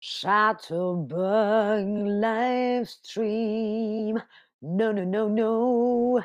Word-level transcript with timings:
Chatterbug 0.00 2.06
Livestream. 2.22 4.22
Non, 4.62 4.92
non, 4.92 5.06
non, 5.06 5.28
non. 5.28 6.20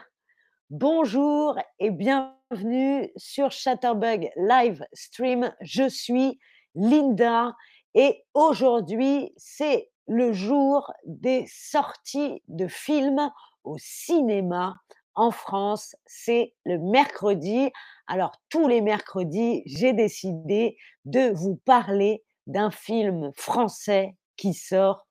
Bonjour 0.69 1.57
et 1.79 1.89
bienvenue 1.89 3.11
sur 3.17 3.49
Chatterbug 3.49 4.29
Livestream. 4.35 5.55
Je 5.61 5.89
suis 5.89 6.39
Linda 6.75 7.55
et 7.95 8.23
aujourd'hui, 8.35 9.33
c'est 9.37 9.89
le 10.07 10.33
jour 10.33 10.93
des 11.05 11.45
sorties 11.47 12.43
de 12.49 12.67
films 12.67 13.31
au 13.63 13.79
cinéma 13.79 14.75
en 15.15 15.31
France. 15.31 15.95
C'est 16.05 16.53
le 16.63 16.77
mercredi. 16.77 17.71
Alors, 18.05 18.33
tous 18.49 18.67
les 18.67 18.81
mercredis, 18.81 19.63
j'ai 19.65 19.93
décidé 19.93 20.77
de 21.05 21.31
vous 21.31 21.55
parler 21.65 22.23
d'un 22.47 22.71
film 22.71 23.31
français 23.35 24.15
qui 24.37 24.53
sort 24.53 25.07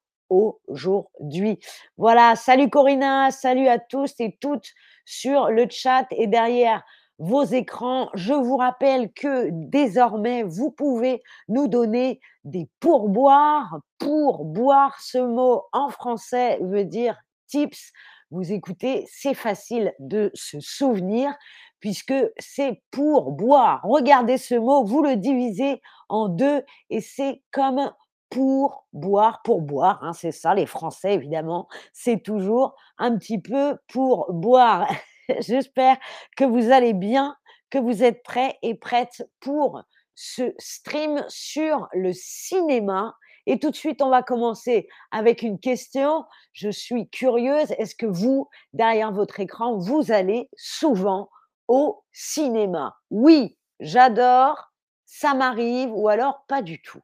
aujourd'hui. 0.66 1.58
Voilà, 1.96 2.36
salut 2.36 2.70
Corinna, 2.70 3.30
salut 3.30 3.68
à 3.68 3.79
tous 3.79 4.14
et 4.18 4.36
toutes 4.40 4.70
sur 5.04 5.48
le 5.48 5.66
chat 5.71 6.07
et 6.10 6.26
derrière 6.26 6.82
vos 7.18 7.44
écrans. 7.44 8.08
Je 8.14 8.32
vous 8.32 8.57
rappelle 8.57 9.12
que 9.12 9.48
désormais, 9.50 10.43
vous 10.43 10.71
pouvez 10.71 11.22
nous 11.48 11.68
donner 11.68 12.21
des 12.44 12.68
pourboires. 12.80 13.79
Pourboire, 13.99 14.99
ce 15.00 15.18
mot 15.18 15.64
en 15.72 15.90
français 15.90 16.58
veut 16.62 16.85
dire 16.85 17.16
tips. 17.46 17.93
Vous 18.30 18.52
écoutez, 18.52 19.07
c'est 19.10 19.35
facile 19.35 19.93
de 19.99 20.30
se 20.35 20.58
souvenir 20.60 21.35
puisque 21.80 22.14
c'est 22.38 22.80
pour 22.90 23.32
boire. 23.32 23.80
Regardez 23.82 24.38
ce 24.38 24.54
mot, 24.54 24.85
vous 24.85 25.02
le 25.02 25.16
divisez 25.16 25.82
en 26.12 26.29
deux 26.29 26.62
et 26.90 27.00
c'est 27.00 27.43
comme 27.50 27.90
pour 28.30 28.86
boire, 28.93 29.43
pour 29.43 29.61
boire, 29.61 29.98
hein, 30.02 30.12
c'est 30.12 30.32
ça, 30.32 30.54
les 30.54 30.66
Français 30.66 31.14
évidemment, 31.14 31.68
c'est 31.93 32.22
toujours 32.22 32.77
un 32.98 33.16
petit 33.16 33.41
peu 33.41 33.77
pour 33.88 34.33
boire. 34.33 34.88
J'espère 35.40 35.96
que 36.36 36.44
vous 36.44 36.70
allez 36.70 36.94
bien, 36.94 37.36
que 37.70 37.78
vous 37.78 38.02
êtes 38.02 38.22
prêts 38.22 38.58
et 38.62 38.74
prêtes 38.74 39.28
pour 39.40 39.83
ce 40.14 40.55
stream 40.58 41.24
sur 41.28 41.88
le 41.92 42.12
cinéma. 42.12 43.14
Et 43.46 43.58
tout 43.58 43.70
de 43.70 43.77
suite, 43.77 44.02
on 44.02 44.10
va 44.10 44.22
commencer 44.22 44.88
avec 45.10 45.42
une 45.42 45.58
question. 45.58 46.24
Je 46.52 46.70
suis 46.70 47.08
curieuse, 47.08 47.70
est-ce 47.78 47.94
que 47.94 48.06
vous, 48.06 48.48
derrière 48.72 49.12
votre 49.12 49.40
écran, 49.40 49.77
vous 49.78 50.12
allez 50.12 50.48
souvent 50.56 51.28
au 51.68 52.02
cinéma? 52.12 52.96
Oui, 53.10 53.58
j'adore, 53.80 54.71
ça 55.14 55.34
m'arrive 55.34 55.91
ou 55.92 56.08
alors 56.08 56.42
pas 56.48 56.62
du 56.62 56.80
tout. 56.80 57.00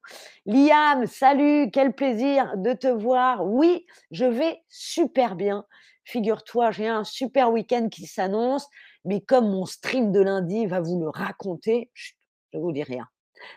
Liam, 0.46 1.06
salut, 1.06 1.70
quel 1.70 1.92
plaisir 1.92 2.56
de 2.56 2.72
te 2.72 2.86
voir. 2.86 3.44
Oui, 3.44 3.84
je 4.10 4.24
vais 4.24 4.62
super 4.70 5.36
bien. 5.36 5.66
Figure-toi, 6.04 6.70
j'ai 6.70 6.88
un 6.88 7.04
super 7.04 7.52
week-end 7.52 7.90
qui 7.90 8.06
s'annonce, 8.06 8.66
mais 9.04 9.20
comme 9.20 9.50
mon 9.50 9.66
stream 9.66 10.10
de 10.10 10.20
lundi 10.20 10.64
va 10.64 10.80
vous 10.80 10.98
le 10.98 11.10
raconter, 11.10 11.90
je 11.92 12.14
vous 12.54 12.72
dis 12.72 12.82
rien. 12.82 13.06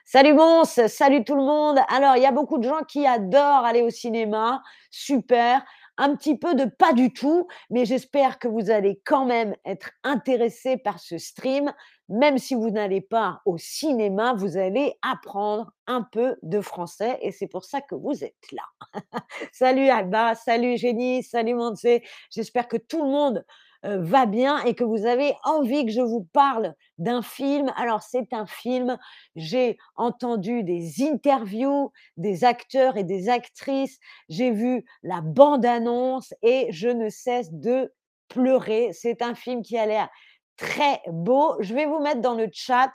Salut 0.03 0.33
Mons, 0.33 0.65
salut 0.65 1.23
tout 1.23 1.35
le 1.35 1.43
monde. 1.43 1.79
Alors, 1.87 2.17
il 2.17 2.21
y 2.21 2.25
a 2.25 2.33
beaucoup 2.33 2.57
de 2.57 2.67
gens 2.67 2.83
qui 2.85 3.07
adorent 3.07 3.63
aller 3.63 3.81
au 3.81 3.89
cinéma. 3.89 4.61
Super 4.91 5.63
un 5.97 6.15
petit 6.15 6.37
peu 6.37 6.55
de 6.55 6.65
pas 6.65 6.93
du 6.93 7.13
tout, 7.13 7.47
mais 7.69 7.85
j'espère 7.85 8.39
que 8.39 8.47
vous 8.47 8.69
allez 8.71 9.01
quand 9.05 9.25
même 9.25 9.55
être 9.65 9.91
intéressé 10.03 10.77
par 10.77 10.99
ce 10.99 11.17
stream. 11.17 11.71
Même 12.09 12.37
si 12.37 12.55
vous 12.55 12.71
n'allez 12.71 13.01
pas 13.01 13.41
au 13.45 13.57
cinéma, 13.57 14.33
vous 14.33 14.57
allez 14.57 14.93
apprendre 15.01 15.71
un 15.87 16.01
peu 16.01 16.35
de 16.41 16.59
français 16.59 17.17
et 17.21 17.31
c'est 17.31 17.47
pour 17.47 17.63
ça 17.63 17.81
que 17.81 17.95
vous 17.95 18.23
êtes 18.23 18.51
là. 18.51 18.63
salut 19.53 19.89
Alba, 19.89 20.35
salut 20.35 20.77
Génie, 20.77 21.23
salut 21.23 21.53
Montsé. 21.53 22.03
J'espère 22.29 22.67
que 22.67 22.77
tout 22.77 23.01
le 23.03 23.09
monde 23.09 23.45
va 23.83 24.25
bien 24.25 24.63
et 24.63 24.75
que 24.75 24.83
vous 24.83 25.05
avez 25.05 25.33
envie 25.43 25.85
que 25.85 25.91
je 25.91 26.01
vous 26.01 26.27
parle 26.33 26.75
d'un 26.97 27.21
film. 27.21 27.71
Alors 27.75 28.03
c'est 28.03 28.33
un 28.33 28.45
film, 28.45 28.97
j'ai 29.35 29.77
entendu 29.95 30.63
des 30.63 31.03
interviews 31.03 31.91
des 32.17 32.43
acteurs 32.43 32.97
et 32.97 33.03
des 33.03 33.29
actrices, 33.29 33.99
j'ai 34.29 34.51
vu 34.51 34.85
la 35.03 35.21
bande-annonce 35.21 36.33
et 36.41 36.67
je 36.71 36.87
ne 36.87 37.09
cesse 37.09 37.51
de 37.51 37.93
pleurer. 38.27 38.91
C'est 38.93 39.21
un 39.21 39.35
film 39.35 39.61
qui 39.61 39.77
a 39.77 39.85
l'air 39.85 40.09
très 40.57 41.01
beau. 41.07 41.55
Je 41.59 41.73
vais 41.73 41.85
vous 41.85 41.99
mettre 41.99 42.21
dans 42.21 42.35
le 42.35 42.47
chat 42.51 42.91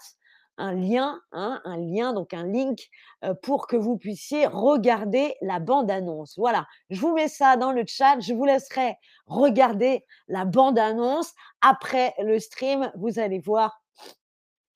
un 0.58 0.72
lien, 0.72 1.20
hein, 1.32 1.60
un 1.64 1.76
lien, 1.76 2.12
donc 2.12 2.34
un 2.34 2.46
link 2.46 2.88
pour 3.42 3.66
que 3.66 3.76
vous 3.76 3.96
puissiez 3.96 4.46
regarder 4.46 5.34
la 5.42 5.58
bande-annonce. 5.58 6.34
Voilà, 6.38 6.66
je 6.90 7.00
vous 7.00 7.14
mets 7.14 7.28
ça 7.28 7.56
dans 7.56 7.72
le 7.72 7.84
chat. 7.86 8.20
Je 8.20 8.34
vous 8.34 8.44
laisserai 8.44 8.96
regarder 9.26 10.04
la 10.28 10.44
bande-annonce. 10.44 11.32
Après 11.60 12.14
le 12.18 12.38
stream, 12.38 12.90
vous 12.96 13.18
allez 13.18 13.38
voir, 13.38 13.80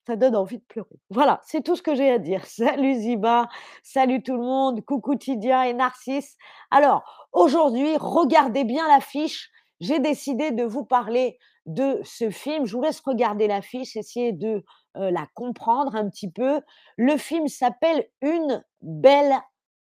ça 0.07 0.15
donne 0.15 0.35
envie 0.35 0.57
de 0.57 0.63
pleurer. 0.67 0.99
Voilà, 1.09 1.41
c'est 1.45 1.63
tout 1.63 1.75
ce 1.75 1.81
que 1.81 1.95
j'ai 1.95 2.11
à 2.11 2.19
dire. 2.19 2.45
Salut 2.47 2.95
Ziba, 2.95 3.47
salut 3.83 4.23
tout 4.23 4.33
le 4.33 4.43
monde, 4.43 4.83
coucou 4.83 5.15
Tidia 5.15 5.67
et 5.67 5.73
Narcisse. 5.73 6.37
Alors, 6.71 7.27
aujourd'hui, 7.31 7.95
regardez 7.97 8.63
bien 8.63 8.87
l'affiche. 8.87 9.49
J'ai 9.79 9.99
décidé 9.99 10.51
de 10.51 10.63
vous 10.63 10.85
parler 10.85 11.37
de 11.65 12.01
ce 12.03 12.29
film. 12.29 12.65
Je 12.65 12.75
vous 12.75 12.81
laisse 12.81 12.99
regarder 13.01 13.47
l'affiche, 13.47 13.95
essayer 13.95 14.31
de 14.31 14.63
la 14.95 15.27
comprendre 15.33 15.95
un 15.95 16.09
petit 16.09 16.29
peu. 16.29 16.61
Le 16.97 17.17
film 17.17 17.47
s'appelle 17.47 18.07
Une 18.21 18.63
belle 18.81 19.35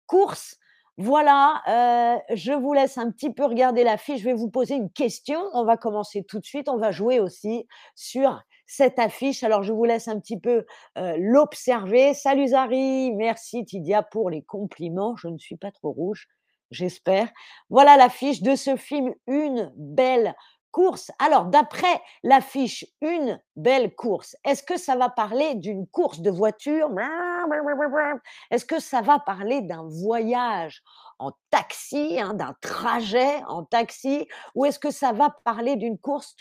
course. 0.07 0.59
Voilà, 0.97 1.63
je 2.33 2.53
vous 2.53 2.73
laisse 2.73 2.99
un 2.99 3.11
petit 3.11 3.33
peu 3.33 3.45
regarder 3.45 3.83
l'affiche. 3.83 4.21
Je 4.21 4.27
vais 4.27 4.35
vous 4.35 4.51
poser 4.51 4.77
une 4.77 4.91
question. 4.91 5.41
On 5.53 5.65
va 5.65 5.77
commencer 5.77 6.23
tout 6.23 6.39
de 6.39 6.45
suite. 6.47 6.69
On 6.69 6.77
va 6.77 6.93
jouer 6.93 7.19
aussi 7.19 7.67
sur 7.97 8.43
cette 8.67 8.99
affiche. 8.99 9.43
Alors, 9.43 9.63
je 9.63 9.73
vous 9.73 9.85
laisse 9.85 10.09
un 10.09 10.21
petit 10.21 10.39
peu 10.39 10.65
l'observer. 10.95 12.15
Salut 12.15 12.49
Zari, 12.49 13.13
merci 13.13 13.65
Tidia 13.65 14.03
pour 14.03 14.31
les 14.31 14.43
compliments. 14.43 15.17
Je 15.17 15.29
ne 15.29 15.39
suis 15.39 15.57
pas 15.57 15.73
trop 15.73 15.91
rouge, 15.91 16.29
j'espère. 16.71 17.29
Voilà 17.71 17.97
l'affiche 17.97 18.41
de 18.41 18.55
ce 18.55 18.77
film 18.77 19.13
Une 19.27 19.73
belle 19.77 20.35
Alors, 21.19 21.47
d'après 21.47 22.03
l'affiche 22.23 22.85
Une 23.01 23.41
belle 23.57 23.95
course, 23.95 24.37
est-ce 24.45 24.63
que 24.63 24.77
ça 24.77 24.97
va 24.97 25.09
parler 25.09 25.55
d'une 25.55 25.87
course 25.87 26.21
de 26.21 26.31
voiture? 26.31 26.89
Est-ce 28.51 28.65
que 28.65 28.81
ça 28.81 29.01
va 29.01 29.19
parler 29.19 29.63
d'un 29.63 29.85
voyage 29.89 30.83
en 31.19 31.33
taxi, 31.51 32.19
hein, 32.21 32.35
d'un 32.35 32.55
trajet 32.61 33.43
en 33.47 33.65
taxi? 33.65 34.27
Ou 34.55 34.65
est-ce 34.67 34.79
que 34.79 34.91
ça 34.91 35.13
va 35.13 35.37
parler 35.45 35.77
d'une 35.77 35.99
course 35.99 36.35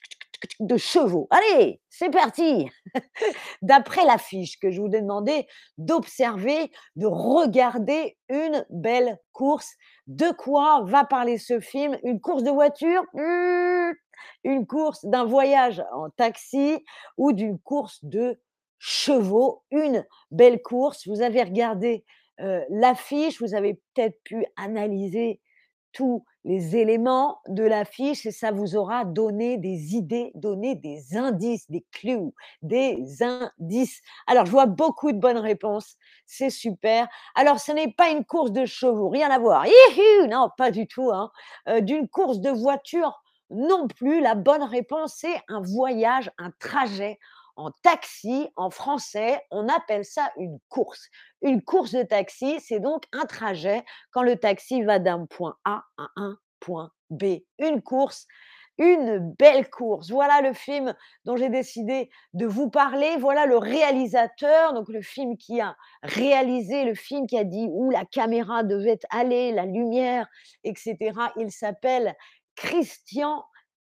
de 0.60 0.78
chevaux? 0.78 1.28
Allez, 1.30 1.82
c'est 1.90 2.10
parti! 2.10 2.70
D'après 3.62 4.06
l'affiche 4.06 4.60
que 4.60 4.72
je 4.72 4.82
vous 4.82 4.94
ai 4.94 5.02
demandé 5.02 5.48
d'observer, 5.78 6.72
de 6.96 7.06
regarder 7.06 8.18
une 8.30 8.66
belle 8.70 9.20
course, 9.32 9.74
de 10.08 10.32
quoi 10.32 10.82
va 10.86 11.06
parler 11.06 11.38
ce 11.38 11.60
film? 11.60 11.98
Une 12.04 12.20
course 12.20 12.44
de 12.44 12.52
voiture? 12.52 13.04
Une 14.44 14.66
course 14.66 15.06
d'un 15.06 15.25
voyage 15.25 15.84
en 15.94 16.09
taxi 16.09 16.84
ou 17.18 17.34
d'une 17.34 17.59
course 17.59 18.00
de 18.03 18.40
chevaux, 18.78 19.63
une 19.72 20.06
belle 20.31 20.62
course. 20.62 21.07
Vous 21.07 21.22
avez 21.22 21.44
regardé 21.44 22.03
l'affiche, 22.69 23.41
vous 23.41 23.53
avez 23.53 23.75
peut-être 23.94 24.22
pu 24.23 24.46
analyser 24.57 25.40
tous 25.94 26.25
les 26.44 26.75
éléments 26.75 27.40
de 27.47 27.63
l'affiche 27.63 28.25
et 28.25 28.31
ça 28.31 28.52
vous 28.52 28.75
aura 28.75 29.06
donné 29.06 29.57
des 29.57 29.96
idées, 29.96 30.31
donné 30.35 30.75
des 30.75 31.16
indices, 31.16 31.69
des 31.72 31.85
clues, 31.91 32.34
des 32.62 33.02
indices. 33.22 34.02
Alors, 34.28 34.46
je 34.46 34.52
vois 34.52 34.66
beaucoup 34.66 35.13
de 35.13 35.19
bonnes 35.19 35.38
réponses, 35.38 35.96
c'est 36.25 36.50
super. 36.50 37.07
Alors, 37.35 37.59
ce 37.59 37.72
n'est 37.72 37.94
pas 37.94 38.09
une 38.09 38.25
course 38.25 38.52
de 38.52 38.66
chevaux, 38.66 39.07
rien 39.07 39.29
à 39.29 39.40
voir. 39.40 39.66
non, 40.28 40.49
pas 40.58 40.72
du 40.72 40.88
tout. 40.88 41.11
Hein. 41.11 41.32
D'une 41.82 42.09
course 42.09 42.40
de 42.40 42.49
voiture 42.49 43.22
non 43.53 43.88
plus. 43.88 44.22
La 44.22 44.35
bonne 44.35 44.64
réponse, 44.64 45.16
c'est 45.17 45.41
un 45.47 45.61
voyage, 45.61 46.32
un 46.38 46.52
trajet 46.59 47.20
en 47.55 47.72
taxi. 47.82 48.50
En 48.55 48.70
français, 48.70 49.41
on 49.52 49.67
appelle 49.67 50.05
ça 50.05 50.32
une 50.38 50.59
course. 50.70 51.09
Une 51.41 51.61
course 51.61 51.91
de 51.91 52.03
taxi, 52.03 52.59
c'est 52.59 52.79
donc 52.79 53.03
un 53.11 53.26
trajet 53.26 53.84
quand 54.11 54.23
le 54.23 54.38
taxi 54.38 54.84
va 54.84 55.00
d'un 55.00 55.26
point 55.26 55.55
A 55.66 55.84
à 55.97 56.08
un 56.16 56.38
point 56.59 56.91
B. 57.09 57.40
Une 57.59 57.82
course, 57.82 58.28
une 58.78 59.34
belle 59.38 59.70
course. 59.70 60.09
Voilà 60.09 60.41
le 60.41 60.53
film 60.53 60.96
dont 61.26 61.35
j'ai 61.35 61.50
décidé 61.50 62.09
de 62.34 62.46
vous 62.46 62.70
parler. 62.70 63.17
Voilà 63.17 63.46
le 63.46 63.58
réalisateur, 63.58 64.73
donc 64.73 64.90
le 64.90 65.02
film 65.02 65.38
qui 65.38 65.61
a 65.61 65.76
réalisé, 66.02 66.85
le 66.85 66.96
film 66.96 67.28
qui 67.28 67.38
a 67.38 67.44
dit 67.44 67.67
où 67.70 67.91
la 67.91 68.05
caméra 68.05 68.64
devait 68.64 69.00
aller, 69.09 69.52
la 69.52 69.66
lumière, 69.66 70.28
etc. 70.64 70.97
Il 71.38 71.52
s'appelle 71.52 72.16
Christian 72.55 73.44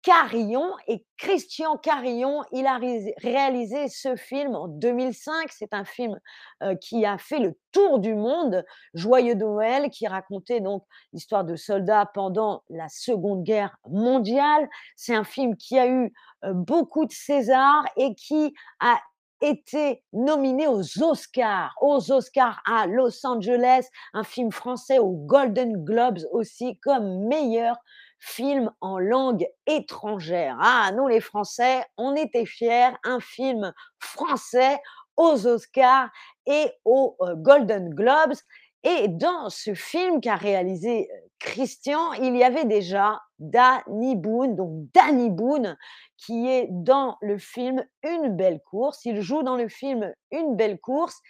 Carillon 0.04 0.70
et 0.88 1.06
Christian 1.18 1.78
Carillon, 1.78 2.44
il 2.52 2.68
a 2.68 2.78
réalisé 3.22 3.88
ce 3.88 4.18
film 4.18 4.54
en 4.54 4.68
2005. 4.68 5.50
C'est 5.50 5.74
un 5.74 5.86
film 5.86 6.20
qui 6.82 7.06
a 7.06 7.18
fait 7.18 7.40
le 7.40 7.58
tour 7.72 8.00
du 8.00 8.14
monde, 8.14 8.66
Joyeux 8.94 9.36
Noël, 9.36 9.90
qui 9.90 10.06
racontait 10.06 10.60
donc 10.60 10.84
l'histoire 11.14 11.46
de 11.46 11.56
soldats 11.56 12.12
pendant 12.14 12.64
la 12.70 12.90
Seconde 12.90 13.44
Guerre 13.44 13.78
mondiale. 13.90 14.68
C'est 14.98 15.16
un 15.16 15.24
film 15.24 15.56
qui 15.56 15.80
a 15.80 15.88
eu 15.88 16.14
beaucoup 16.52 17.06
de 17.06 17.14
Césars 17.14 17.86
et 17.96 18.14
qui 18.16 18.54
a 18.82 19.00
été 19.40 20.04
nominé 20.12 20.68
aux 20.68 21.04
Oscars, 21.04 21.76
aux 21.82 22.12
Oscars 22.12 22.62
à 22.66 22.88
Los 22.88 23.26
Angeles, 23.26 23.88
un 24.14 24.24
film 24.24 24.52
français 24.52 25.00
aux 25.00 25.12
Golden 25.12 25.84
Globes 25.84 26.20
aussi 26.32 26.78
comme 26.80 27.28
meilleur 27.28 27.78
film 28.26 28.72
en 28.80 29.00
langue 29.00 29.46
étrangère. 29.68 30.58
Ah, 30.62 30.92
nous 30.96 31.08
les 31.10 31.20
Français, 31.20 31.84
on 31.98 32.16
était 32.16 32.46
fiers, 32.46 32.92
un 33.04 33.20
film 33.20 33.74
français 34.00 34.80
aux 35.18 35.46
Oscars 35.46 36.10
et 36.46 36.72
aux 36.86 37.18
euh, 37.22 37.36
Golden 37.36 37.90
Globes. 37.94 38.34
Et 38.86 39.10
dans 39.10 39.50
ce 39.50 39.74
film 39.74 40.22
qu'a 40.22 40.36
réalisé 40.36 41.10
euh, 41.12 41.18
Christian, 41.40 42.14
il 42.14 42.38
y 42.38 42.46
avait 42.46 42.64
déjà 42.64 43.22
Danny 43.40 44.16
Boone, 44.16 44.56
donc 44.56 44.72
Danny 44.94 45.30
Boone, 45.30 45.78
qui 46.16 46.48
est 46.48 46.68
dans 46.72 47.18
le 47.22 47.38
film 47.38 47.84
Une 48.04 48.38
belle 48.38 48.62
course. 48.62 49.04
Il 49.04 49.22
joue 49.22 49.44
dans 49.44 49.58
le 49.58 49.68
film 49.68 50.14
Une 50.32 50.56
belle 50.56 50.80
course 50.80 51.22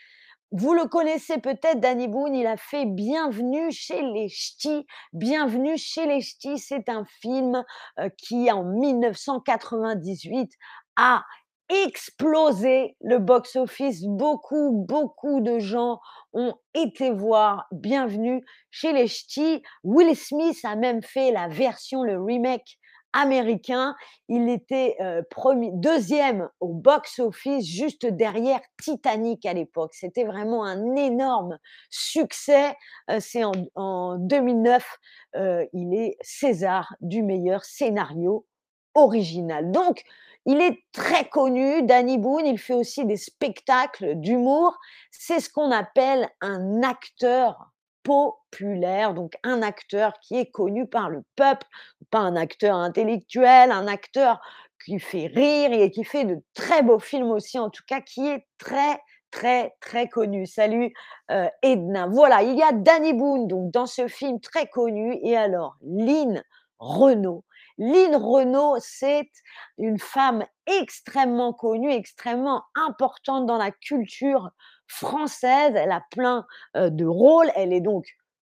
vous 0.55 0.75
le 0.75 0.85
connaissez 0.85 1.39
peut-être, 1.39 1.79
Danny 1.79 2.07
Boone, 2.07 2.35
il 2.35 2.45
a 2.45 2.57
fait 2.57 2.85
Bienvenue 2.85 3.71
chez 3.71 4.03
les 4.03 4.29
Ch'tis. 4.29 4.85
Bienvenue 5.11 5.79
chez 5.79 6.05
les 6.05 6.21
Ch'tis, 6.21 6.59
c'est 6.59 6.89
un 6.89 7.05
film 7.21 7.63
euh, 7.99 8.07
qui, 8.19 8.51
en 8.51 8.63
1998, 8.63 10.51
a 10.95 11.23
explosé 11.69 12.95
le 13.01 13.17
box-office. 13.17 14.03
Beaucoup, 14.03 14.85
beaucoup 14.87 15.41
de 15.41 15.57
gens 15.57 15.99
ont 16.33 16.53
été 16.75 17.09
voir 17.09 17.65
Bienvenue 17.71 18.45
chez 18.69 18.93
les 18.93 19.07
Ch'tis. 19.07 19.63
Will 19.83 20.15
Smith 20.15 20.59
a 20.65 20.75
même 20.75 21.01
fait 21.01 21.31
la 21.31 21.47
version, 21.47 22.03
le 22.03 22.21
remake 22.21 22.77
américain. 23.13 23.95
Il 24.27 24.49
était 24.49 24.97
premier, 25.29 25.71
deuxième 25.73 26.49
au 26.59 26.69
box-office, 26.69 27.65
juste 27.65 28.05
derrière 28.05 28.59
Titanic 28.81 29.45
à 29.45 29.53
l'époque. 29.53 29.93
C'était 29.93 30.23
vraiment 30.23 30.63
un 30.63 30.95
énorme 30.95 31.57
succès. 31.89 32.75
C'est 33.19 33.43
en, 33.43 34.17
2009, 34.17 34.99
il 35.73 35.93
est 35.93 36.17
César 36.21 36.95
du 37.01 37.23
meilleur 37.23 37.63
scénario 37.63 38.45
original. 38.95 39.71
Donc, 39.71 40.03
il 40.45 40.59
est 40.59 40.83
très 40.91 41.29
connu, 41.29 41.83
Danny 41.83 42.17
Boone, 42.17 42.45
il 42.45 42.57
fait 42.57 42.73
aussi 42.73 43.05
des 43.05 43.15
spectacles 43.15 44.15
d'humour. 44.15 44.77
C'est 45.09 45.39
ce 45.39 45.49
qu'on 45.49 45.71
appelle 45.71 46.29
un 46.41 46.83
acteur 46.83 47.72
populaire, 48.03 49.13
donc 49.13 49.33
un 49.43 49.61
acteur 49.61 50.13
qui 50.21 50.35
est 50.37 50.51
connu 50.51 50.87
par 50.87 51.09
le 51.09 51.23
peuple, 51.35 51.65
pas 52.09 52.19
un 52.19 52.35
acteur 52.35 52.75
intellectuel, 52.75 53.71
un 53.71 53.87
acteur 53.87 54.41
qui 54.85 54.99
fait 54.99 55.27
rire 55.27 55.71
et 55.71 55.91
qui 55.91 56.03
fait 56.03 56.25
de 56.25 56.41
très 56.53 56.83
beaux 56.83 56.99
films 56.99 57.31
aussi, 57.31 57.57
en 57.57 57.69
tout 57.69 57.83
cas 57.87 58.01
qui 58.01 58.27
est 58.27 58.45
très 58.57 58.99
très 59.31 59.73
très 59.81 60.07
connu. 60.07 60.45
Salut 60.45 60.93
euh, 61.31 61.47
Edna. 61.63 62.07
Voilà, 62.07 62.43
il 62.43 62.55
y 62.55 62.61
a 62.61 62.71
Danny 62.71 63.13
Boone 63.13 63.47
donc 63.47 63.71
dans 63.71 63.87
ce 63.87 64.07
film 64.07 64.39
très 64.39 64.67
connu 64.67 65.17
et 65.23 65.35
alors 65.35 65.75
Lynn 65.81 66.43
Renault. 66.79 67.43
Lynn 67.79 68.15
Renault, 68.15 68.75
c'est 68.79 69.31
une 69.79 69.97
femme 69.97 70.45
extrêmement 70.67 71.53
connue, 71.53 71.91
extrêmement 71.91 72.63
importante 72.75 73.47
dans 73.47 73.57
la 73.57 73.71
culture 73.71 74.51
française, 74.93 75.73
elle 75.75 75.91
a 75.91 76.03
plein 76.11 76.45
de 76.75 77.05
rôles, 77.05 77.51
elle 77.55 77.73
est 77.73 77.81
donc 77.81 78.05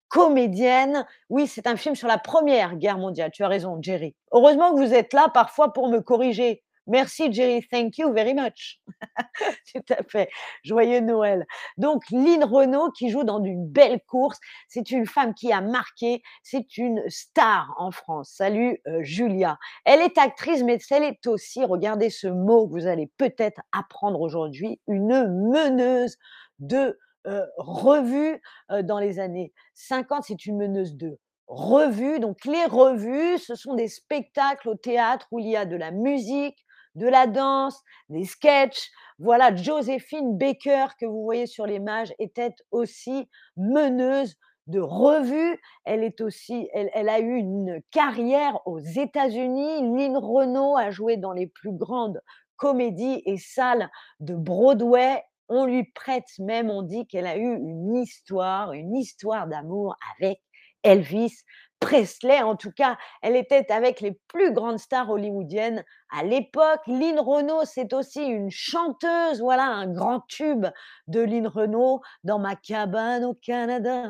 comédienne. 0.09 1.05
Oui, 1.29 1.47
c'est 1.47 1.67
un 1.67 1.75
film 1.75 1.95
sur 1.95 2.07
la 2.07 2.17
Première 2.17 2.75
Guerre 2.75 2.97
mondiale, 2.97 3.31
tu 3.33 3.43
as 3.43 3.47
raison, 3.47 3.79
Jerry. 3.81 4.15
Heureusement 4.31 4.73
que 4.73 4.79
vous 4.79 4.93
êtes 4.93 5.13
là 5.13 5.29
parfois 5.33 5.73
pour 5.73 5.89
me 5.89 5.99
corriger. 5.99 6.63
Merci 6.87 7.31
Jerry, 7.31 7.65
thank 7.71 7.97
you 7.97 8.13
very 8.13 8.33
much. 8.33 8.79
Tout 9.73 9.93
à 9.93 10.03
fait. 10.03 10.29
Joyeux 10.63 10.99
Noël. 10.99 11.45
Donc 11.77 12.03
Lynn 12.11 12.43
Renault 12.43 12.91
qui 12.91 13.09
joue 13.09 13.23
dans 13.23 13.43
une 13.43 13.67
belle 13.67 13.99
course, 14.07 14.39
c'est 14.67 14.91
une 14.91 15.07
femme 15.07 15.33
qui 15.33 15.51
a 15.51 15.61
marqué, 15.61 16.21
c'est 16.43 16.77
une 16.77 17.03
star 17.07 17.73
en 17.77 17.91
France. 17.91 18.31
Salut 18.35 18.79
euh, 18.87 19.01
Julia. 19.01 19.57
Elle 19.85 20.01
est 20.01 20.17
actrice, 20.17 20.63
mais 20.63 20.77
elle 20.91 21.03
est 21.03 21.25
aussi, 21.27 21.63
regardez 21.63 22.09
ce 22.09 22.27
mot 22.27 22.67
que 22.67 22.73
vous 22.73 22.87
allez 22.87 23.09
peut-être 23.17 23.61
apprendre 23.71 24.21
aujourd'hui, 24.21 24.79
une 24.87 25.27
meneuse 25.51 26.17
de 26.59 26.99
euh, 27.27 27.45
revue 27.57 28.39
euh, 28.71 28.83
dans 28.83 28.99
les 28.99 29.19
années 29.19 29.53
50. 29.73 30.25
C'est 30.27 30.45
une 30.45 30.57
meneuse 30.57 30.95
de 30.95 31.17
revue. 31.47 32.19
Donc 32.19 32.45
les 32.45 32.65
revues, 32.65 33.37
ce 33.39 33.55
sont 33.55 33.73
des 33.73 33.87
spectacles 33.87 34.69
au 34.69 34.75
théâtre 34.75 35.27
où 35.31 35.39
il 35.39 35.47
y 35.47 35.55
a 35.55 35.65
de 35.65 35.75
la 35.75 35.91
musique, 35.91 36.65
de 36.95 37.07
la 37.07 37.27
danse, 37.27 37.81
des 38.09 38.25
sketchs. 38.25 38.89
Voilà, 39.19 39.55
Joséphine 39.55 40.37
Baker, 40.37 40.87
que 40.99 41.05
vous 41.05 41.23
voyez 41.23 41.45
sur 41.45 41.65
l'image, 41.65 42.13
était 42.19 42.55
aussi 42.71 43.29
meneuse 43.57 44.35
de 44.67 44.79
revue. 44.79 45.59
Elle 45.83 46.03
est 46.03 46.21
aussi, 46.21 46.69
elle, 46.73 47.09
a 47.09 47.19
eu 47.19 47.35
une 47.35 47.81
carrière 47.91 48.59
aux 48.65 48.79
États-Unis. 48.79 49.81
Lynn 49.81 50.17
Renault 50.17 50.77
a 50.77 50.91
joué 50.91 51.17
dans 51.17 51.33
les 51.33 51.47
plus 51.47 51.71
grandes 51.71 52.21
comédies 52.55 53.21
et 53.25 53.37
salles 53.37 53.89
de 54.19 54.35
Broadway. 54.35 55.21
On 55.47 55.65
lui 55.65 55.83
prête 55.83 56.27
même, 56.39 56.71
on 56.71 56.81
dit 56.81 57.05
qu'elle 57.07 57.27
a 57.27 57.37
eu 57.37 57.55
une 57.55 57.95
histoire, 57.95 58.73
une 58.73 58.95
histoire 58.95 59.47
d'amour 59.47 59.95
avec 60.17 60.41
Elvis 60.81 61.43
Presley, 61.79 62.41
en 62.41 62.55
tout 62.55 62.71
cas, 62.71 62.97
elle 63.21 63.35
était 63.35 63.71
avec 63.71 64.01
les 64.01 64.19
plus 64.27 64.51
grandes 64.53 64.79
stars 64.79 65.09
hollywoodiennes 65.09 65.83
à 66.11 66.23
l'époque. 66.23 66.81
Lynn 66.87 67.19
Renault, 67.19 67.65
c'est 67.65 67.93
aussi 67.93 68.23
une 68.23 68.49
chanteuse, 68.49 69.39
voilà 69.39 69.65
un 69.65 69.87
grand 69.87 70.21
tube 70.27 70.65
de 71.07 71.21
Lynn 71.21 71.47
Renault 71.47 72.01
dans 72.23 72.39
ma 72.39 72.55
cabane 72.55 73.23
au 73.23 73.33
Canada. 73.33 74.09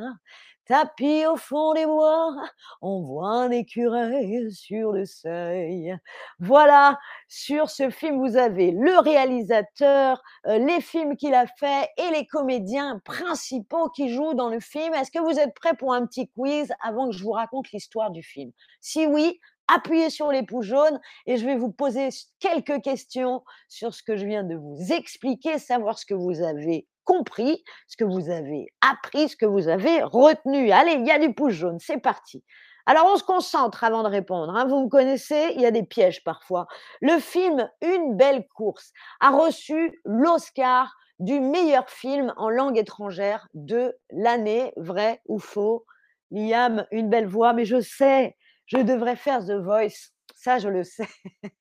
Tapis 0.66 1.28
au 1.28 1.36
fond 1.36 1.74
des 1.74 1.86
bois, 1.86 2.36
on 2.82 3.04
voit 3.04 3.30
un 3.30 3.52
écureuil 3.52 4.52
sur 4.52 4.94
le 4.94 5.06
seuil. 5.06 5.96
Voilà, 6.40 6.98
sur 7.28 7.70
ce 7.70 7.92
film, 7.92 8.18
vous 8.18 8.36
avez 8.36 8.72
le 8.72 8.98
réalisateur, 8.98 10.24
euh, 10.48 10.58
les 10.58 10.82
films 10.82 11.18
qu'il 11.18 11.36
a 11.36 11.46
fait 11.46 11.90
et 11.98 12.10
les 12.12 12.26
comédiens 12.26 13.00
principaux 13.06 13.90
qui 13.90 14.10
jouent 14.10 14.34
dans 14.34 14.50
le 14.50 14.60
film. 14.60 14.92
Est-ce 14.96 15.12
que 15.12 15.20
vous 15.20 15.40
êtes 15.40 15.54
prêts 15.54 15.76
pour 15.76 15.94
un 15.94 16.08
petit 16.08 16.30
quiz 16.30 16.74
avant 16.82 17.10
que 17.10 17.16
je 17.16 17.24
vous 17.24 17.32
raconte 17.32 17.72
l'histoire 17.72 18.10
du 18.10 18.24
film? 18.24 18.52
Si 18.82 19.06
oui, 19.06 19.40
appuyez 19.68 20.10
sur 20.10 20.32
les 20.32 20.42
pouces 20.42 20.66
jaunes 20.66 21.00
et 21.28 21.38
je 21.38 21.46
vais 21.46 21.58
vous 21.58 21.72
poser 21.72 22.10
quelques 22.40 22.82
questions 22.82 23.44
sur 23.70 23.94
ce 23.94 24.02
que 24.02 24.16
je 24.16 24.26
viens 24.26 24.44
de 24.44 24.56
vous 24.56 24.92
expliquer, 24.92 25.60
savoir 25.60 26.00
ce 26.00 26.08
que 26.08 26.16
vous 26.16 26.42
avez 26.42 26.88
compris, 27.06 27.64
ce 27.88 27.96
que 27.96 28.04
vous 28.04 28.30
avez 28.30 28.68
appris, 28.82 29.30
ce 29.30 29.38
que 29.38 29.46
vous 29.46 29.68
avez 29.68 30.04
retenu. 30.04 30.72
Allez, 30.72 30.94
il 30.94 31.06
y 31.06 31.12
a 31.12 31.20
du 31.20 31.34
pouce 31.34 31.54
jaune, 31.54 31.80
c'est 31.80 32.00
parti. 32.00 32.44
Alors, 32.88 33.08
on 33.12 33.18
se 33.18 33.24
concentre 33.24 33.84
avant 33.84 34.04
de 34.04 34.10
répondre. 34.10 34.56
Hein. 34.56 34.66
Vous 34.66 34.84
me 34.84 34.90
connaissez, 34.90 35.54
il 35.56 35.62
y 35.62 35.66
a 35.66 35.72
des 35.72 35.84
pièges 35.84 36.24
parfois. 36.24 36.68
Le 37.02 37.20
film 37.20 37.68
Une 37.82 38.16
belle 38.16 38.48
course 38.48 38.92
a 39.22 39.32
reçu 39.32 40.00
l'Oscar 40.06 40.96
du 41.20 41.40
meilleur 41.40 41.90
film 41.90 42.34
en 42.38 42.50
langue 42.50 42.78
étrangère 42.78 43.48
de 43.54 43.96
l'année, 44.12 44.74
vrai 44.76 45.22
ou 45.26 45.40
faux? 45.40 45.86
Liam, 46.32 46.86
une 46.92 47.10
belle 47.10 47.28
voix, 47.28 47.54
mais 47.54 47.66
je 47.66 47.80
sais, 47.80 48.36
je 48.66 48.78
devrais 48.78 49.16
faire 49.16 49.46
The 49.46 49.52
Voice. 49.52 50.12
Je 50.46 50.70
le 50.70 50.84
sais. 50.84 51.10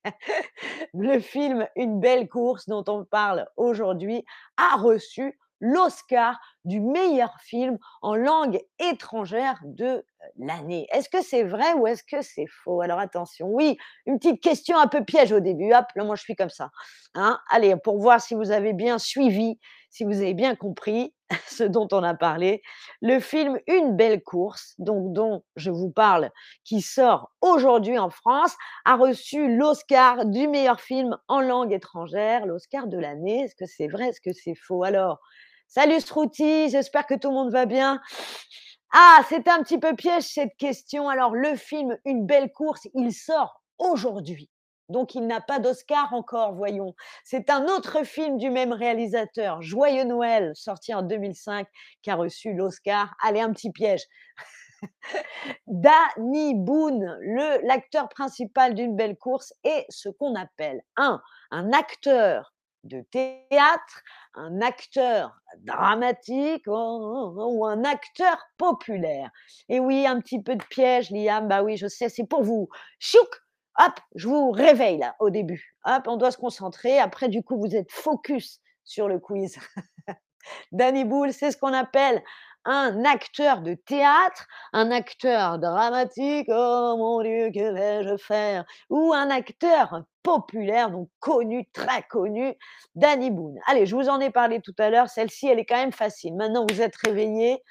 le 0.94 1.18
film 1.18 1.66
Une 1.74 2.00
belle 2.00 2.28
course 2.28 2.68
dont 2.68 2.84
on 2.86 3.04
parle 3.04 3.46
aujourd'hui 3.56 4.24
a 4.56 4.76
reçu 4.76 5.38
l'Oscar 5.60 6.38
du 6.64 6.80
meilleur 6.80 7.34
film 7.40 7.78
en 8.02 8.14
langue 8.14 8.60
étrangère 8.78 9.60
de 9.64 10.04
l'année. 10.36 10.86
Est-ce 10.92 11.08
que 11.08 11.22
c'est 11.22 11.42
vrai 11.42 11.74
ou 11.74 11.86
est-ce 11.86 12.02
que 12.04 12.22
c'est 12.22 12.46
faux? 12.46 12.80
Alors 12.80 12.98
attention, 12.98 13.48
oui, 13.48 13.76
une 14.06 14.18
petite 14.18 14.42
question 14.42 14.78
un 14.78 14.86
peu 14.86 15.04
piège 15.04 15.32
au 15.32 15.40
début. 15.40 15.72
Hop, 15.72 15.86
là, 15.94 16.04
moi 16.04 16.16
je 16.16 16.22
suis 16.22 16.36
comme 16.36 16.50
ça. 16.50 16.70
Hein 17.14 17.38
Allez, 17.50 17.76
pour 17.76 17.98
voir 17.98 18.20
si 18.20 18.34
vous 18.34 18.50
avez 18.50 18.72
bien 18.72 18.98
suivi, 18.98 19.58
si 19.90 20.04
vous 20.04 20.16
avez 20.16 20.34
bien 20.34 20.56
compris 20.56 21.14
ce 21.46 21.62
dont 21.64 21.86
on 21.92 22.02
a 22.02 22.14
parlé, 22.14 22.62
le 23.00 23.20
film 23.20 23.58
Une 23.66 23.96
belle 23.96 24.22
course, 24.22 24.74
donc 24.78 25.12
dont 25.12 25.42
je 25.56 25.70
vous 25.70 25.90
parle, 25.90 26.30
qui 26.64 26.80
sort 26.80 27.30
aujourd'hui 27.40 27.98
en 27.98 28.10
France, 28.10 28.54
a 28.84 28.96
reçu 28.96 29.56
l'Oscar 29.56 30.26
du 30.26 30.48
meilleur 30.48 30.80
film 30.80 31.16
en 31.28 31.40
langue 31.40 31.72
étrangère, 31.72 32.46
l'Oscar 32.46 32.86
de 32.86 32.98
l'année. 32.98 33.42
Est-ce 33.42 33.54
que 33.54 33.66
c'est 33.66 33.88
vrai? 33.88 34.08
Est-ce 34.08 34.20
que 34.20 34.32
c'est 34.32 34.56
faux? 34.56 34.82
Alors, 34.82 35.20
salut 35.74 36.00
Srouti, 36.00 36.70
j'espère 36.70 37.04
que 37.04 37.14
tout 37.14 37.30
le 37.30 37.34
monde 37.34 37.50
va 37.50 37.66
bien. 37.66 38.00
Ah, 38.92 39.18
c'est 39.28 39.48
un 39.48 39.60
petit 39.60 39.78
peu 39.78 39.96
piège 39.96 40.22
cette 40.22 40.56
question. 40.56 41.08
Alors, 41.08 41.34
le 41.34 41.56
film 41.56 41.98
Une 42.04 42.26
belle 42.26 42.52
course, 42.52 42.86
il 42.94 43.12
sort 43.12 43.60
aujourd'hui. 43.78 44.48
Donc 44.88 45.16
il 45.16 45.26
n'a 45.26 45.40
pas 45.40 45.58
d'Oscar 45.58 46.12
encore, 46.12 46.54
voyons. 46.54 46.94
C'est 47.24 47.50
un 47.50 47.64
autre 47.66 48.04
film 48.04 48.36
du 48.36 48.50
même 48.50 48.72
réalisateur, 48.72 49.62
Joyeux 49.62 50.04
Noël, 50.04 50.52
sorti 50.54 50.94
en 50.94 51.02
2005, 51.02 51.66
qui 52.02 52.10
a 52.10 52.14
reçu 52.14 52.52
l'Oscar. 52.52 53.12
Allez, 53.20 53.40
un 53.40 53.52
petit 53.52 53.72
piège. 53.72 54.04
Danny 55.66 56.54
Boone, 56.54 57.18
l'acteur 57.64 58.08
principal 58.10 58.74
d'une 58.74 58.94
belle 58.94 59.16
course, 59.16 59.52
est 59.64 59.86
ce 59.88 60.08
qu'on 60.08 60.36
appelle 60.36 60.82
un, 60.96 61.20
un 61.50 61.72
acteur 61.72 62.53
de 62.84 63.00
théâtre, 63.10 64.02
un 64.34 64.60
acteur 64.60 65.36
dramatique 65.58 66.64
ou 66.66 67.64
un 67.66 67.84
acteur 67.84 68.38
populaire. 68.56 69.30
Et 69.68 69.80
oui, 69.80 70.06
un 70.06 70.20
petit 70.20 70.42
peu 70.42 70.56
de 70.56 70.64
piège, 70.64 71.10
Liam, 71.10 71.48
bah 71.48 71.62
oui, 71.62 71.76
je 71.76 71.86
sais, 71.86 72.08
c'est 72.08 72.26
pour 72.26 72.42
vous. 72.42 72.68
Chouk 72.98 73.28
Hop, 73.76 73.98
je 74.14 74.28
vous 74.28 74.52
réveille 74.52 74.98
là 74.98 75.16
au 75.18 75.30
début. 75.30 75.74
Hop, 75.84 76.04
on 76.06 76.16
doit 76.16 76.30
se 76.30 76.38
concentrer. 76.38 77.00
Après, 77.00 77.28
du 77.28 77.42
coup, 77.42 77.58
vous 77.58 77.74
êtes 77.74 77.90
focus 77.90 78.60
sur 78.84 79.08
le 79.08 79.18
quiz. 79.18 79.58
Danny 80.72 81.04
Boule, 81.04 81.32
c'est 81.32 81.50
ce 81.50 81.56
qu'on 81.56 81.72
appelle 81.72 82.22
un 82.64 83.04
acteur 83.04 83.60
de 83.60 83.74
théâtre, 83.74 84.46
un 84.72 84.90
acteur 84.90 85.58
dramatique, 85.58 86.48
oh 86.48 86.94
mon 86.96 87.22
Dieu, 87.22 87.50
que 87.52 87.72
vais-je 87.72 88.16
faire? 88.16 88.64
Ou 88.90 89.12
un 89.12 89.30
acteur 89.30 90.02
populaire, 90.22 90.90
donc 90.90 91.08
connu, 91.20 91.68
très 91.72 92.02
connu, 92.04 92.54
Danny 92.94 93.30
Boone. 93.30 93.58
Allez, 93.66 93.86
je 93.86 93.94
vous 93.94 94.08
en 94.08 94.20
ai 94.20 94.30
parlé 94.30 94.60
tout 94.60 94.74
à 94.78 94.90
l'heure, 94.90 95.08
celle-ci, 95.08 95.46
elle 95.46 95.58
est 95.58 95.66
quand 95.66 95.76
même 95.76 95.92
facile. 95.92 96.34
Maintenant, 96.34 96.66
vous 96.68 96.80
êtes 96.80 96.96
réveillés. 96.96 97.62